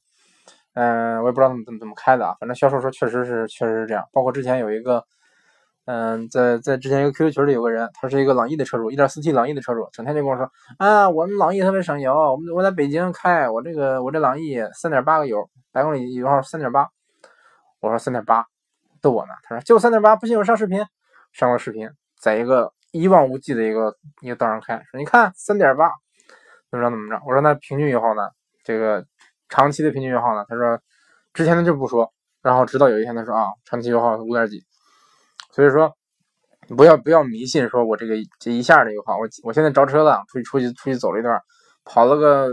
[0.75, 4.05] 嗯，我也不知道怎么怎么怎么开的啊，反正销售说确实是确实是这样。
[4.13, 5.05] 包括之前有一个，
[5.85, 16.89] 嗯，在在之前一个 QQ 群里有个人，他是一个朗逸的车主，1.4T 朗逸的车主，整天就跟我说啊，我们朗逸特别省油，我们我在北京开，我这个我这朗逸3.8个油，百公里油耗3.8。
[17.79, 18.45] 我说3.8，
[19.01, 19.33] 逗我呢。
[19.45, 20.85] 他说就3.8，不信我上视频，
[21.33, 21.89] 上了视频，
[22.19, 25.91] 在一个一望无际的一个一个道上开，说你看3.8。
[26.75, 27.23] 怎么着怎么着？
[27.25, 28.23] 我说那平均油耗呢？
[28.65, 29.05] 这个
[29.49, 30.45] 长期的平均油耗呢？
[30.49, 30.81] 他说
[31.33, 34.65] 之前他就不说，然后直到有一天他说啊，长期油耗五点几。
[35.53, 35.95] 所以说
[36.77, 41.41] 不要不要迷信，说我这个这一下的油耗，我我现在着车了，出去出去出去走了一段，
[41.85, 42.49] 跑了个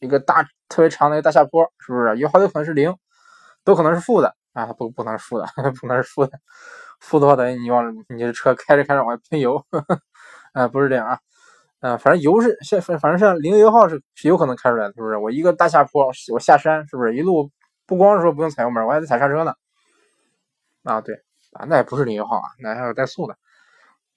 [0.00, 2.94] 一个大特别长的一个大下坡，是不是油耗有可能是零，
[3.64, 4.66] 都可能是负的啊？
[4.74, 5.46] 不不能是负的，
[5.80, 6.32] 不能是负的，
[7.00, 9.64] 负的话等于你往你的车开着开着往外喷油，
[10.52, 11.18] 啊不是这样啊。
[11.80, 15.16] 嗯，反正油是现，反正像零油耗是是有可能开出来的，是不是？
[15.16, 17.50] 我一个大下坡，我下山，是不是一路
[17.86, 19.54] 不光是说不用踩油门，我还得踩刹车呢，
[20.82, 21.14] 啊，对
[21.52, 23.36] 啊，那也不是零油耗啊，那还有怠速的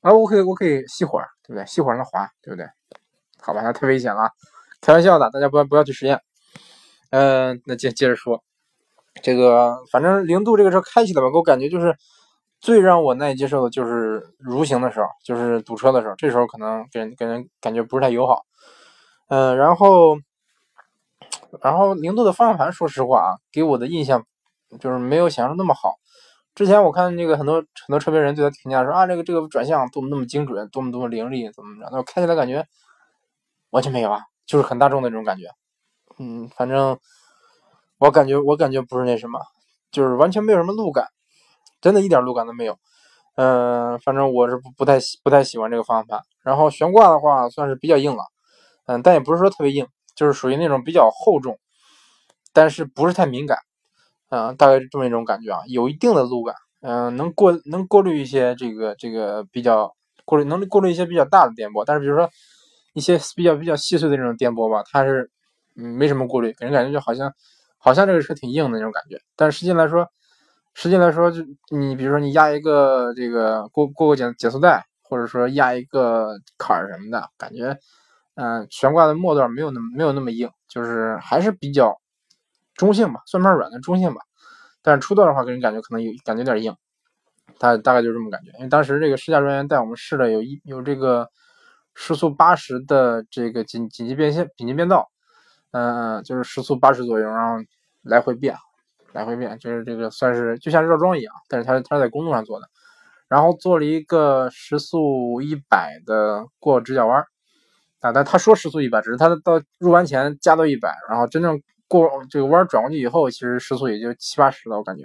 [0.02, 1.64] 啊，我可以我可以熄火，对不对？
[1.66, 2.66] 熄火让它滑，对不对？
[3.40, 4.32] 好吧，那太危险了，
[4.82, 6.20] 开玩笑的，大家不要不要去实验。
[7.12, 8.44] 嗯，那接接着说，
[9.22, 11.96] 这个反正零度这个车开起来吧，给我感觉就是
[12.62, 18.46] 最让我难以接受的就是如行的时候，就是堵车的时候，这时候可能给人给人感觉不是太友好。
[19.30, 20.18] 嗯，然后
[21.62, 24.26] 然后零度的方向盘，说实话啊，给我的印象
[24.80, 25.96] 就是没有想象中那么好。
[26.54, 31.90] 之前我看那个很多很多车评人对他评价说啊，这个这个转向多么那么精准，多么多么凌厉，怎么着？
[31.92, 32.68] 那我开起来感觉
[33.70, 35.46] 完全没有啊，就是很大众的那种感觉。
[36.20, 37.00] 嗯，反正
[37.98, 39.40] 我感觉我感觉不是那什么，
[39.92, 41.08] 就是完全没有什么路感，
[41.82, 42.78] 真的一点路感都没有。
[43.36, 46.22] 嗯，反正我是不不太不太喜欢这个方向盘。
[46.44, 48.24] 然后悬挂的话算是比较硬了，
[48.86, 51.60] 嗯，但也不是说特别硬，就是属于那种比较厚重，
[52.54, 53.58] 但是不是太敏感。
[54.30, 59.94] 嗯，大概是这么一种感觉啊，有一定的路感，嗯，能过能过滤一些这个这个比较
[60.26, 62.30] 过滤能过滤一些比较大的颠簸，但是比如说
[62.94, 65.30] 一些比较比较细碎的这种颠簸吧，它是。
[65.78, 67.34] 嗯，没什么顾虑，给人感觉就好像，
[67.78, 69.18] 好像这个车挺硬的那种感觉。
[69.38, 70.06] 但是实际来说，
[70.74, 77.78] 实际来说，就你比如说你压一个这个过过个减减速带，或者说压一个坎儿什么的，感觉，
[78.36, 82.00] 嗯，悬挂的末段没有那么没有那么硬，就是还是比较
[82.76, 84.22] 中性吧，算盘软的中性吧。
[84.82, 86.76] 但是初段的话，给人感觉可能有感觉有点硬，
[87.60, 88.52] 大大概就是这么感觉。
[88.58, 91.30] 因为当时这个试驾专员带我们试了有一有这个
[91.94, 95.10] 时速八十的这个紧紧急变线紧急变道。
[95.74, 97.64] 嗯嗯，就是时速八十左右，然后
[98.02, 98.54] 来回变，
[99.14, 102.68] 来回变，就是这个算是就像绕桩一样，但是它它是在公路上做的，
[103.28, 107.24] 然后做了一个时速一百的过直角弯
[108.00, 115.04] 啊，但他说时速一百，只是他到入弯前加到一百，然后真正过这个弯转过去以后，其实时速也就七八十了，我感觉，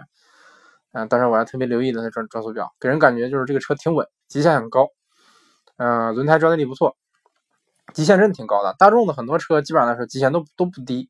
[0.93, 4.89] 嗯，但是我还特别留意的那转转速表，给人感觉就是这个车挺稳，极限很高，
[5.77, 6.97] 嗯，轮胎抓地力不错。
[7.95, 11.09] 极限真的挺高的，大众的很多车基本上来说极限都都不低，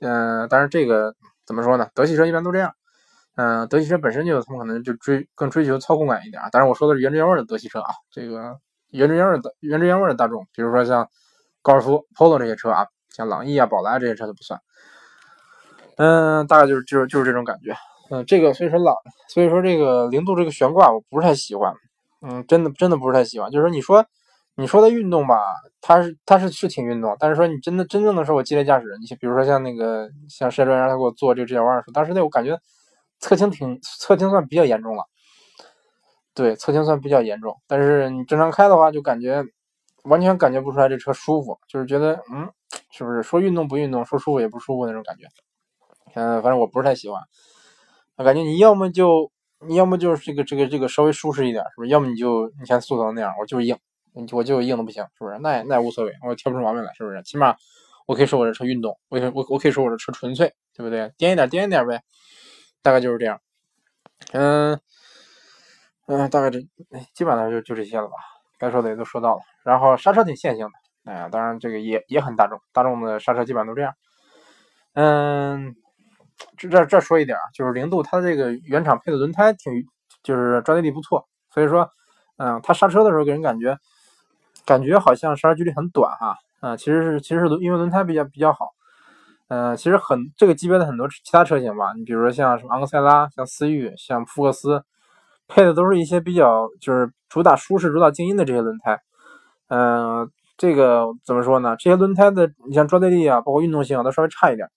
[0.00, 1.14] 嗯，但是这个
[1.52, 1.86] 怎么说呢？
[1.94, 2.72] 德系车一般都这样，
[3.36, 8.56] 嗯，德系车本身就他们可能就追更追求操控感一点，当然我说的是原汁原味的德系车啊，这个
[8.88, 11.06] 原汁原味的原汁原味的大众，比如说像
[11.60, 14.58] 高尔夫、Polo 这些车啊，像朗逸啊、宝来这些车都不算，
[15.98, 17.76] 嗯，大概就是就是就是这种感觉，
[18.10, 18.96] 嗯，这个所以说朗，
[19.28, 21.74] 所以说这个零度这个悬挂我不是太喜欢，
[22.22, 24.06] 嗯，真的真的不是太喜欢，就是你说。
[24.54, 25.38] 你说的运动吧，
[25.80, 32.60] 它是它是是挺运动，但是说你真的真正的说我激烈驾驶，你比如说像那个像车专员他给我做这个直角弯的时候，当时那我感觉
[33.18, 35.04] 侧倾挺侧倾算比较严重了，
[36.34, 39.42] 对，侧倾算比较严重，但是你正常开的话就感觉
[40.04, 42.50] 完全感觉不出来这车舒服，就是觉得嗯，
[42.90, 45.24] 是不是说运动不运动，说舒服也不舒服那种感觉，
[46.14, 47.22] 嗯，反正我不是太喜欢，
[48.16, 49.32] 我感觉你要么就
[49.66, 51.88] 你要么就是这个这个这个稍微舒适一点，是不是？
[51.88, 53.76] 要么你就你像速腾那样，我就是硬。
[54.32, 55.38] 我就硬的不行，是不是？
[55.38, 57.22] 那也那也无所谓，我挑不出毛病来，是不是？
[57.22, 57.56] 起码
[58.06, 61.12] 我可以说我这车运动，我我我可以说我这车纯粹，对不对？
[61.16, 62.02] 颠一点颠一点呗，
[62.82, 63.40] 大概就是这样。
[64.32, 64.78] 嗯
[66.06, 66.60] 嗯，大概这
[67.14, 68.14] 基本上就就这些了吧，
[68.58, 69.40] 该说的也都说到了。
[69.64, 73.94] 然后刹车挺线性的，哎呀，当然这个也也很大众，大众的刹车基本上都这样。
[74.94, 75.74] 嗯，
[76.58, 79.72] 这这这说一点，就是零度它这个原厂配的轮胎挺，
[80.22, 81.88] 就是抓地力不错，所以说，
[82.36, 83.78] 嗯，它刹车的时候给人感觉。
[84.64, 88.70] 感觉好像刹车距离很短哈，啊，其实是其实是因为轮胎比较比较好，
[89.48, 94.82] 嗯，其实很这个级别的很多其他车型吧，你比如说像什么昂克赛拉、像思域、像福克斯，
[95.48, 99.00] 配的都是一些比较就是主打舒适、主打静音的这些轮胎，
[99.68, 101.74] 嗯，这个怎么说呢？
[101.76, 104.68] 这些轮胎的你像抓地力啊，包括运动性啊，都稍微差一点，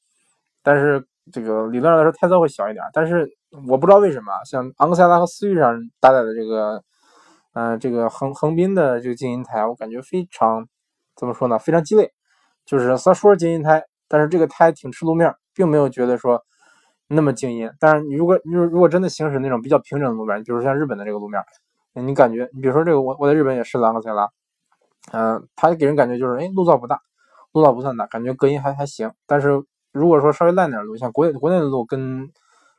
[0.63, 3.29] 但是这个理论上来说胎噪会小一点，但是
[3.67, 6.83] 我不知道为什么，像昂克赛拉和思域上搭载的这个。
[7.55, 10.67] 嗯，这个横横滨的这个静音胎，我感觉非常
[11.15, 11.57] 怎么说呢？
[11.57, 12.11] 非常鸡肋。
[12.65, 16.43] 就是虽然说是静音胎，但是这个胎挺吃路面，并没有觉得说
[17.07, 17.71] 那么静音。
[17.79, 21.41] 但是你如果你如果真的行驶那种比较平整的路面，比如像日本的这个路面，
[21.93, 24.29] 你感觉你比如说这个我我在日本也试了昂克赛拉，
[25.13, 26.99] 嗯，它给人感觉就是哎路噪不大，
[27.53, 29.09] 路噪不算大，感觉隔音还还行。
[29.25, 29.63] 但是
[29.93, 32.29] 如果说稍微烂点路，像国内国内的路跟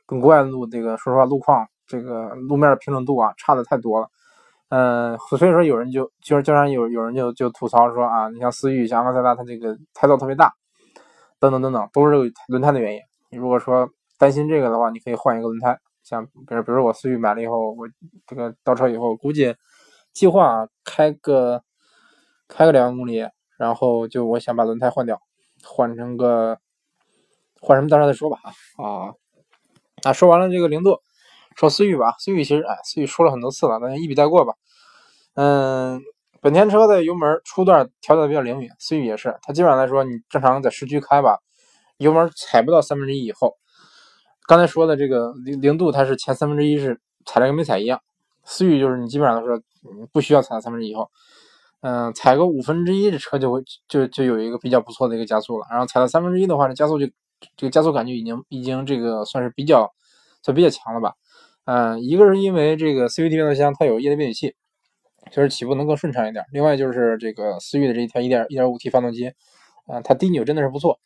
[0.05, 4.09] 跟国外的路这个说实话路况这个路面的平整度啊差的太多了。
[4.69, 10.53] 嗯，所以说有人就就是经常有有人就就吐槽说啊，你像思域、像昂克赛拉，它这个胎噪特别大，
[11.39, 13.01] 等等等等，都是这个轮胎的原因。
[13.29, 15.77] 你如果说担心这个的话，你可以换一个轮胎。
[16.03, 17.87] 像比如比如我思域买了以后，我
[18.25, 19.55] 这个倒车以后，估计
[20.13, 21.61] 计划开个
[22.49, 23.25] 开个两万公里，
[23.57, 25.17] 然后就我想把轮胎换掉，
[25.63, 26.57] 换成个
[27.61, 28.51] 换什么到时候再说吧啊
[28.85, 29.13] 啊
[30.03, 30.13] 啊！
[30.13, 30.99] 说完了这个零度。
[31.57, 34.53] 说思域吧，思域其实哎，思域说了很多次了，大家一笔带过吧。
[35.33, 35.99] 嗯，
[36.39, 41.39] 本田车的油门初段调的比较灵敏，思域也是，它基本上来说，你正常在市区开吧，
[41.97, 43.55] 油门踩不到三分之一以后，
[44.47, 47.99] 刚才说的这个零零度，它是前三分之一是踩了跟没踩一样。
[48.43, 49.59] 思域就是你基本上来说
[50.13, 51.09] 不需要踩到三分之一以后，
[51.81, 57.07] 嗯，踩个五分之一这车就会就就有一个比较不错的一个加速了，然后踩到三分之一的话，这加速就
[57.55, 59.91] 这个加速感就已经已经这个算是比较
[60.43, 61.13] 算比较强了吧。
[61.67, 64.55] 嗯，一个是因为这个 CVT 变速箱它有液态变矩器，
[65.31, 66.45] 就是起步能更顺畅一点。
[66.53, 69.27] 另外就是这个思域的这一台一点一点五 T 发动机，
[69.85, 70.97] 啊，它低扭真的是不错。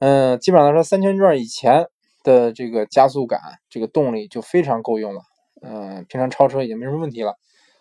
[0.00, 1.86] 嗯，基本上来说三千转以前
[2.22, 5.22] 的这个加速感，这个动力就非常够用了。
[5.62, 7.34] 嗯，平常超车已经没什么问题了，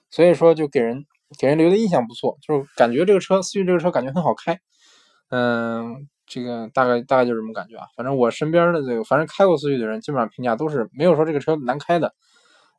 [0.10, 1.06] 所以说就给人
[1.38, 4.58] 给人留的印象不错，就是感觉这个车思域这个车感觉很好开。
[5.32, 6.08] 嗯。
[6.28, 12.14] 这个大概大概就是这么感觉啊，反正我身边的这个，反正开过思域的人，基本上评价都是没有说这个车难开的，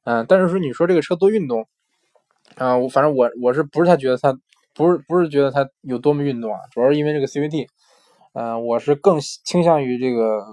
[0.04, 1.66] 嗯，但是说你说这个车多运动
[2.56, 4.38] 啊，我反正我我是不是太觉得它
[4.74, 7.66] 不是不是觉得它有多么运动啊，主要是因为这个 CVT，
[8.34, 10.44] 嗯，我是更倾向于这个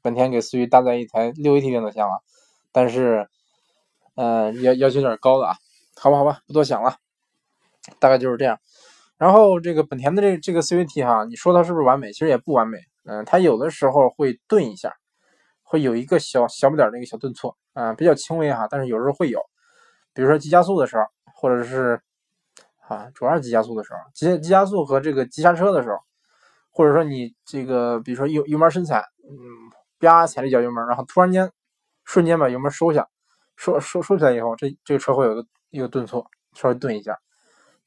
[0.00, 2.18] 本田给思域搭载一台六 AT 变速箱啊，
[2.70, 3.26] 但是，
[4.14, 5.56] 呃，要要求有点高了啊，
[5.96, 6.96] 好吧好吧，不多想了，
[7.98, 8.58] 大概就是这样。
[9.18, 12.12] 然后这个本田的这这个 CVT 哈，你说它是不是完美？
[12.12, 12.78] 其实也不完美。
[13.04, 14.94] 嗯，它有的时候会顿一下，
[15.62, 19.40] 会有一个小小不点的一个小顿挫，啊，比较轻微哈，但是有时候会有。
[20.14, 22.00] 比如说急加速的时候，或者是
[22.88, 25.96] 啊，主要是急加速的时候，急急加速和这个急刹车的时候，
[26.70, 29.36] 或者说你这个比如说油油门深踩，嗯，
[29.98, 31.50] 啪踩了一脚油门，然后突然间
[32.04, 33.08] 瞬间把油门收下，
[33.56, 37.18] 收收收起来以后，这这个车会有个一个顿挫，稍微顿一下，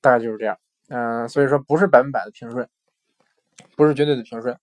[0.02, 0.58] 大概就是这样。
[0.90, 2.68] 嗯，所以说不是百分百的平顺，
[3.76, 4.58] 不是绝对的平顺。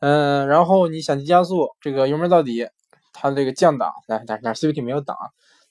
[0.00, 2.66] 嗯，然后你想急加速，这个油门到底，
[3.12, 5.16] 它这个降档，来，但是 CVT 没有档，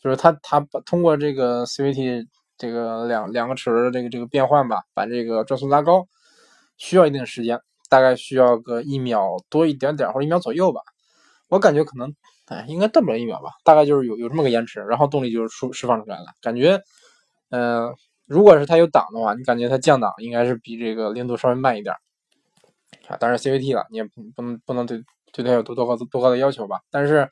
[0.02, 2.26] 就是它它通过这个 CVT
[2.58, 6.08] 这个两两个齿轮的这个这个变换吧，把这个转速拉高，
[6.78, 10.80] 需要一定时间，大概需要个一秒多一点点或者一秒左右吧。
[11.50, 16.80] 我感觉可能，哎，应该到不了一秒吧，大概就是有有这么个延迟，然后动力就释释放出来了，感觉，
[17.50, 17.94] 嗯。
[18.32, 21.94] 如果是它有档的话，你感觉它降档应该是比这个零度稍微慢一点
[23.10, 23.18] 啊。
[23.18, 26.80] 当然 CVT 了，你也不能不能对对它有多多高多高的要求吧。
[26.90, 27.30] 但是，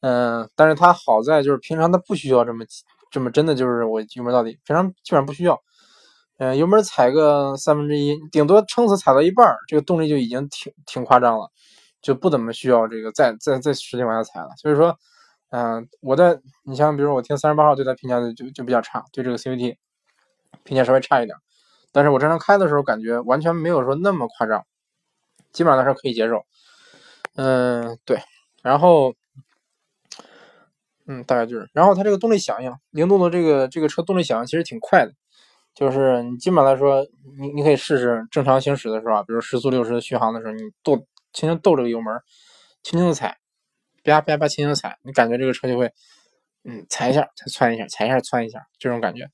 [0.00, 2.64] 嗯，但是它好在就是平常它不需要这么
[3.10, 5.60] 这么真的就是我油门到底，平常基本上不需要。
[6.38, 11.50] 嗯，油门踩个三分之一，顶多撑死踩到一半，这个动力就已经挺挺夸张了，
[12.00, 14.48] 就不怎么需要这个再再再使劲往下踩了。
[14.56, 14.96] 所以说，
[15.50, 19.76] 嗯，我的你像比如我听三十八号对它评价的就就比较差，对这个 CVT。
[20.62, 21.36] 评价稍微差一点，
[21.92, 24.64] 但是我正常开的时候感觉完全没有说那么夸张，
[25.52, 26.44] 基本上来说可以接受。
[27.36, 28.22] 嗯，对，
[28.62, 29.14] 然后，
[31.06, 35.12] 嗯，大概就是，然后它这个动力响应，灵动的这个这个车动力响应其实挺快的，
[35.74, 37.04] 就是你基本上来说，
[37.40, 40.96] 你你可以试试正常行驶的时候啊，比如时速六十的续航的时候，你跺
[41.32, 42.14] 轻轻跺这个油门，
[42.84, 43.36] 轻轻的踩，
[44.04, 45.92] 啪啪啪轻轻踩，你感觉这个车就会，
[46.62, 49.28] 嗯，踩一下再窜一下，踩一下窜一下，这种感觉。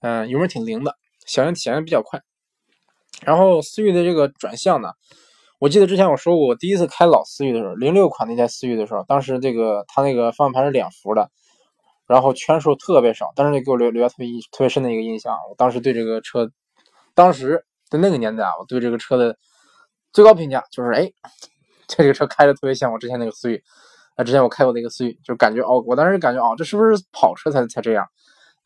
[0.00, 2.22] 嗯，油门挺灵的，响应响应比较快。
[3.22, 4.92] 然后思域的这个转向呢，
[5.58, 11.30] 我记得之前我说过，我第一次开老思域的时候，零六款那台思域的时候，当时这个它那个方向盘是两幅的，
[12.06, 15.34] 然后圈数特别少，当时就给我留留下特别特别深的一个印象。
[15.50, 16.50] 我当时对这个车，
[17.14, 19.36] 当时在那个年代啊，我对这个车的
[20.14, 21.12] 最高评价就是，哎，
[21.86, 23.62] 这个车开着特别像我之前那个思域，
[24.16, 28.06] 啊，之前我开过那个思域，就感觉哦，我当时感觉哦，这是不是跑车才才这样？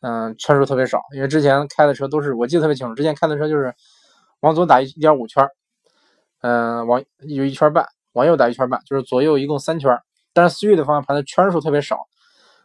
[0.07, 3.73] 嗯，圈数特别少，因为之前开的车都是我记得特别清楚，之前开的车就是
[4.41, 5.43] 往左打一点五圈，
[6.41, 9.97] 嗯，往有一圈半，往右打一圈半，就是左右一共三圈。
[10.31, 12.05] 但是思域的方向盘的圈数特别少，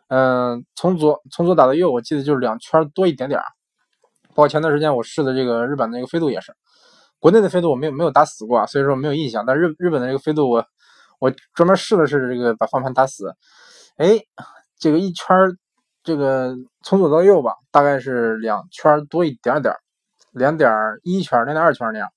[0.08, 3.40] 嗯，从左从左打到右，我记得就是两圈多一点点。
[4.28, 6.54] 包括前段时间我试的这个日本的那个飞度也是，
[7.20, 9.46] 国内的飞度我没有没有打死过啊，所以说没有印象。
[9.46, 10.62] 但日日本的这个飞度我
[11.18, 13.34] 我专门试了试这个把方向盘打死，
[13.96, 14.20] 哎，
[14.78, 15.26] 这个一圈。
[16.02, 19.74] 这个从左到右吧，大概是两圈多一点点，
[20.32, 20.70] 两点
[21.02, 22.08] 一圈、两点二圈那样。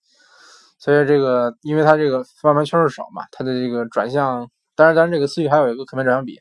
[0.79, 6.39] 所以这个，因为它这个方向盘圈数少嘛，它的这个转向，当然咱这个思域还有一个可变转向比，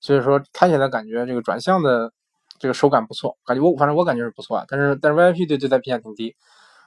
[0.00, 2.10] 所以说开起来感觉这个转向的
[2.58, 4.64] 这个手感不错，感觉我反正我感觉是不错。
[4.68, 6.34] 但是但是 VIP 对这台评价挺低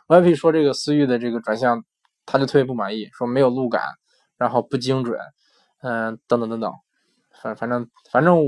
[0.08, 1.84] ，VIP 说这个思域的这个转向
[2.26, 3.84] 他就特别不满意，说没有路感，
[4.38, 5.20] 然后不精准，
[5.82, 6.72] 嗯，等等等等。
[7.46, 8.40] 反反正反正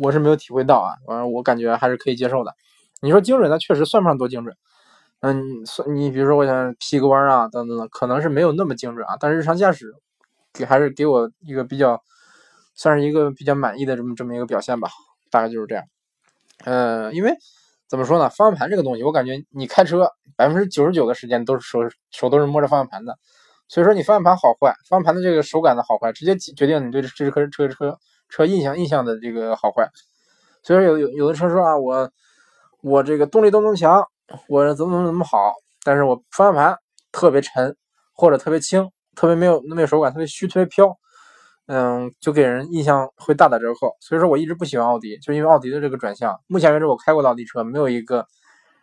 [0.00, 2.52] 我是没有体会到啊，反正我感觉还是可以接受的。
[3.00, 4.56] 你说精准，它确实算不上多精准。
[5.20, 9.16] 嗯，算你比如说我想劈个弯啊，等等等，可能是没有那么精准啊。
[9.20, 9.94] 但是日常驾驶
[10.52, 12.02] 给还是给我一个比较
[12.74, 14.88] 算是一个比较满意的这么这么一个表现吧，
[15.30, 15.84] 大概就是这样。
[16.64, 17.32] 嗯，因为
[17.86, 21.78] 怎么说呢，方向盘这个东西，我感觉你开车百分之九十九的时间都是手
[22.10, 23.16] 手都是摸着方向盘的，
[23.68, 27.98] 所以说你方向盘好坏，方向盘的这个手感的好坏，直接决定你对这这车车车
[28.30, 29.90] 车印象印象的这个好坏。
[30.62, 32.10] 所以说有有有的车说啊，我
[32.82, 34.02] 我这个动力都能强，
[34.48, 35.54] 我怎么怎么怎么好，
[35.84, 36.78] 但是我方向盘
[37.12, 37.76] 特别沉，
[38.12, 40.96] 或者特别轻，特别没有没有手感，特别虚，特别飘。
[41.72, 48.26] 嗯，就给人印象会大打折扣，所以说我一直不喜欢奥迪，就因为奥迪的这个转向，目前为止我开过的奥迪车没有一个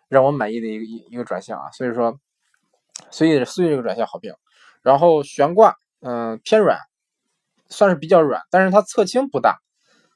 [0.08, 2.18] 让我满意的一个一一个转向啊，所以说，
[3.12, 4.34] 所以思域这个转向好评，
[4.84, 6.80] 然后悬挂，嗯，偏软，
[7.70, 9.58] 算是比较软，但是它侧倾不大，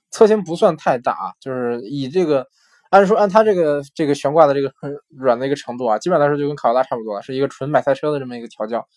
[0.10, 2.48] 侧倾不算太大啊，就是以这个
[2.90, 4.72] 按说按它这个这个悬挂的这个
[5.10, 8.88] 软的一个程度啊，基本来说就跟卡罗拉差不多，是一个纯买菜车的这么一个调教。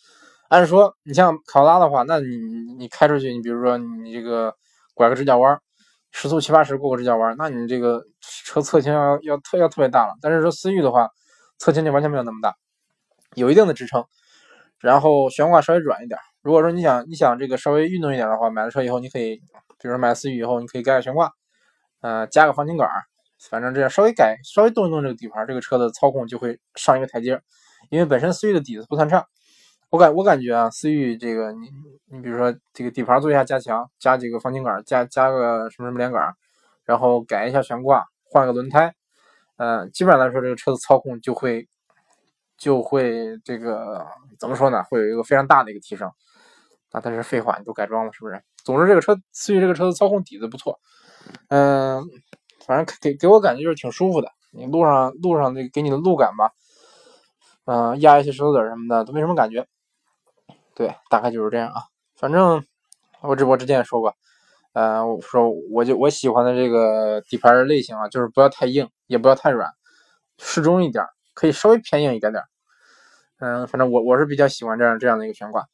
[0.48, 2.36] 按说，你像考拉的话，那你
[2.78, 4.54] 你开出去，你比如说你这个
[4.92, 5.58] 拐个直角弯，
[6.12, 10.14] 时速七八十过个直角弯，那你这个车侧倾要要特要特别大了。
[10.20, 11.08] 但是说思域的话，
[11.58, 12.54] 侧倾就完全没有那么大，
[13.34, 14.04] 有一定的支撑，
[14.80, 16.20] 然后悬挂稍微软一点。
[16.44, 19.36] 如果说你想你想这个稍微运动一点的话，买了车以后你可以，
[19.78, 21.32] 比如说买思域以后，你可以改改悬挂，
[22.02, 22.86] 呃，加个防倾杆，
[23.48, 27.40] 反正这样稍微改稍微动一动这个底盘，这个车的操控就会上一个台阶，
[27.88, 29.24] 因为本身思域的底子不算差。
[29.88, 31.70] 我感我感觉啊，思域这个你
[32.10, 36.34] 你比如说这个底盘做一下加强，加几个防倾杆，加加个什么什么连杆，
[36.84, 38.94] 然后改一下悬挂，换个轮胎，
[39.56, 41.66] 嗯，基本上来说这个车子操控就会
[42.58, 44.04] 就会这个
[44.38, 44.82] 怎么说呢？
[44.90, 46.10] 会有一个非常大的一个提升。
[46.94, 48.40] 那它是废话，你都改装了是不是？
[48.64, 50.78] 总之这个车思域这个车的操控底子不错，
[51.48, 52.04] 嗯，
[52.64, 54.30] 反正给给我感觉就是挺舒服的。
[54.52, 56.52] 你路上路上那给你的路感吧，
[57.64, 59.66] 嗯，压一些石头子什么的都没什么感觉。
[60.76, 61.82] 对，大概就是这样啊。
[62.14, 62.64] 反正
[63.20, 64.14] 我直播之前也说过，
[64.72, 69.68] 呃，我说我就我喜欢的这个底盘类型啊，就是不要太硬，也不要太软，
[70.38, 72.44] 适中一点，可以稍微偏硬一点点。
[73.40, 75.66] 嗯，反正我我是比较喜欢这样这样的一个悬挂。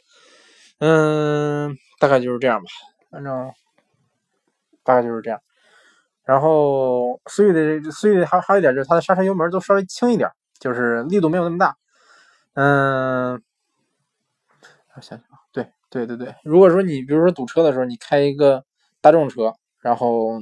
[0.80, 2.66] 嗯，大概就是这样吧。
[3.10, 3.52] 反正
[4.82, 5.40] 大概就是这样。
[6.24, 10.28] 然后思域的思域还还有一点就是它的刹车油门都稍微轻一点，
[10.58, 11.76] 就是力度没有那么大。
[12.54, 13.40] 嗯。
[14.96, 18.64] 我想想啊，对对对对，如果说你比如说堵车的时候，你开一个
[19.00, 20.40] 大众车，然后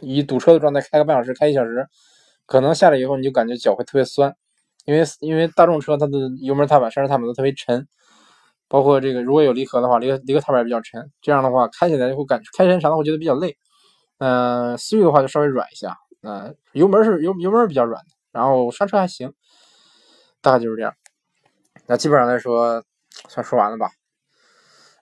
[0.00, 1.88] 以堵车的状态开个半小时，开一小时，
[2.44, 4.36] 可能下来以后你就感觉脚会特别酸，
[4.84, 7.88] 因为因为大众车它的油门踏板、刹车踏板都特别沉，
[8.70, 13.58] 包括这个如果有离合的话，离合离合踏板比较沉，这样的话开起来就会感开时间长了会觉得比较累。
[14.18, 18.00] 嗯，思域的话就稍微软一下，嗯，油门是油油门比较软，
[18.32, 19.34] 然后刹车还行，
[20.40, 20.94] 大概就是这样。
[21.86, 22.82] 那基本上来说。
[23.28, 23.90] 算说完了吧，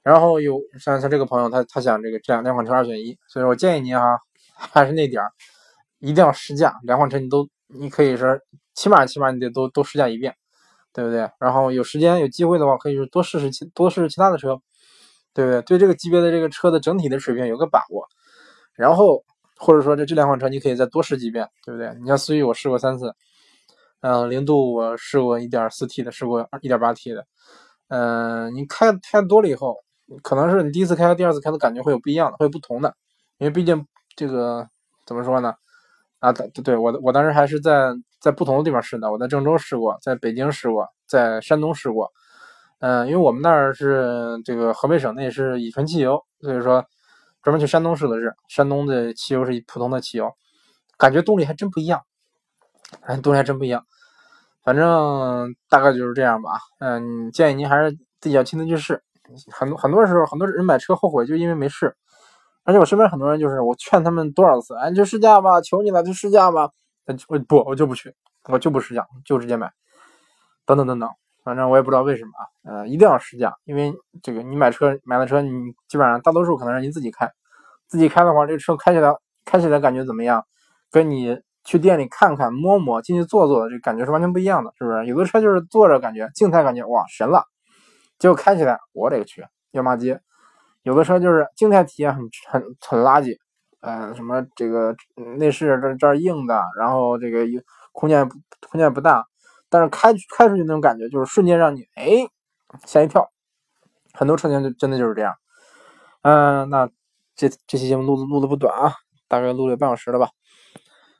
[0.02, 4.18] 然后有像像这个朋友，他他想这个这两两款车二选一，所以我建议您哈，
[4.56, 5.30] 还是那点儿，
[6.00, 8.26] 一定要试驾两款车，你都你可以说
[8.74, 10.34] 起码起码你得都都试驾一遍，
[10.98, 11.30] 对不对？
[11.38, 14.60] 然后有时间有机会的话，可以多试试其多试试其他的车，
[15.32, 15.62] 对不对？
[15.62, 18.04] 对这个级别的这个车的整体的水平有个把握，
[18.74, 19.22] 然后
[19.56, 21.94] 或者说这这两款车你可以再多试几遍，对不对？
[22.00, 23.14] 你像思域我试过三次，
[24.00, 27.24] 嗯，零度我试过一点四 T 的，试过一点八 T 的。
[27.86, 29.76] 嗯，你开开多了以后，
[30.24, 32.92] 可能是你第一次开和第二次开的感觉会有不一样的，会有不同的，
[33.38, 33.86] 因为毕竟
[34.16, 34.66] 这个
[35.06, 35.54] 怎么说呢？
[36.18, 42.12] 啊，对对，我我当时还是在在不同的地方试的，我在郑州试过，在北京试过，在山东试过。
[42.80, 46.84] 嗯，因为我们那儿是这个河北省内是乙醇汽油，所以说
[47.42, 50.32] 专门去山东试的是山东的汽油是普通的汽油，
[50.96, 52.02] 感觉动力还真不一样，
[53.02, 53.84] 哎，动力还真不一样。
[54.62, 59.02] 反正大概就是这样吧，嗯，建议您还是自己要亲自去试。
[59.50, 61.96] 很多很多时候，很多人买车后悔，就因为没试。
[62.64, 66.70] 而且我身边很多人就是，我劝他们多少次，哎，你去试驾吧，求你了，去试驾吧。
[67.28, 68.14] 我不，我就不去，
[68.48, 69.70] 我就不试驾，就直接买。
[70.66, 71.10] 等等等等，
[71.44, 72.42] 反正我也不知道为什么啊，
[72.80, 73.92] 呃，一定要试驾，因为
[74.22, 75.50] 这个你买车买了车，你
[75.88, 77.30] 基本上大多数可能是您自己开，
[77.86, 80.44] 自己开的话，这个车开起来开起来感觉怎么样？
[80.90, 81.40] 跟你。
[81.64, 85.04] 去店里看看摸摸，进去坐坐的，这感觉是完全不一样的，是不是？
[85.04, 87.44] 有的车就是坐着感觉静态感觉哇神了，
[88.18, 90.18] 结果开起来我勒个去要骂街。
[90.82, 93.36] 有的车就是静态体验很很很垃圾，
[93.80, 94.94] 嗯，什么这个
[95.38, 97.46] 内饰这这儿硬的，然后这个
[97.92, 98.28] 空间
[98.70, 99.26] 空间不大，
[99.68, 102.28] 但是开开出去那种感觉就是瞬间让你哎
[102.86, 103.30] 吓一跳。
[104.14, 105.34] 很多车型就真的就是这样。
[106.22, 106.88] 嗯，那
[107.36, 108.92] 这这期节目录的录的不短啊，
[109.28, 110.30] 大概录了半小时了吧。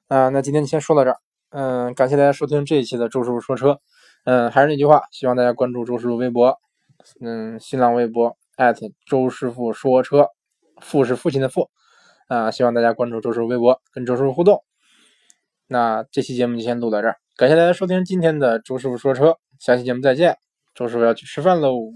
[0.08, 1.18] 啊，那今天就先说到这儿。
[1.50, 3.78] 嗯，感谢大家收听这一期的周师傅说车。
[4.24, 6.58] 嗯，还是那句话，希望大家关注周师傅微博，
[7.20, 8.36] 嗯，新浪微博
[9.06, 10.28] 周师傅说车。
[10.80, 11.70] 父是父亲的父
[12.28, 14.62] 啊，希望大家关注周师傅微博，跟周师傅互动。
[15.66, 20.38] 那这期节目就先录到这儿，感谢大家收听今天的周师傅说车，下期节目再见，
[20.74, 21.92] 周师傅要去吃饭喽。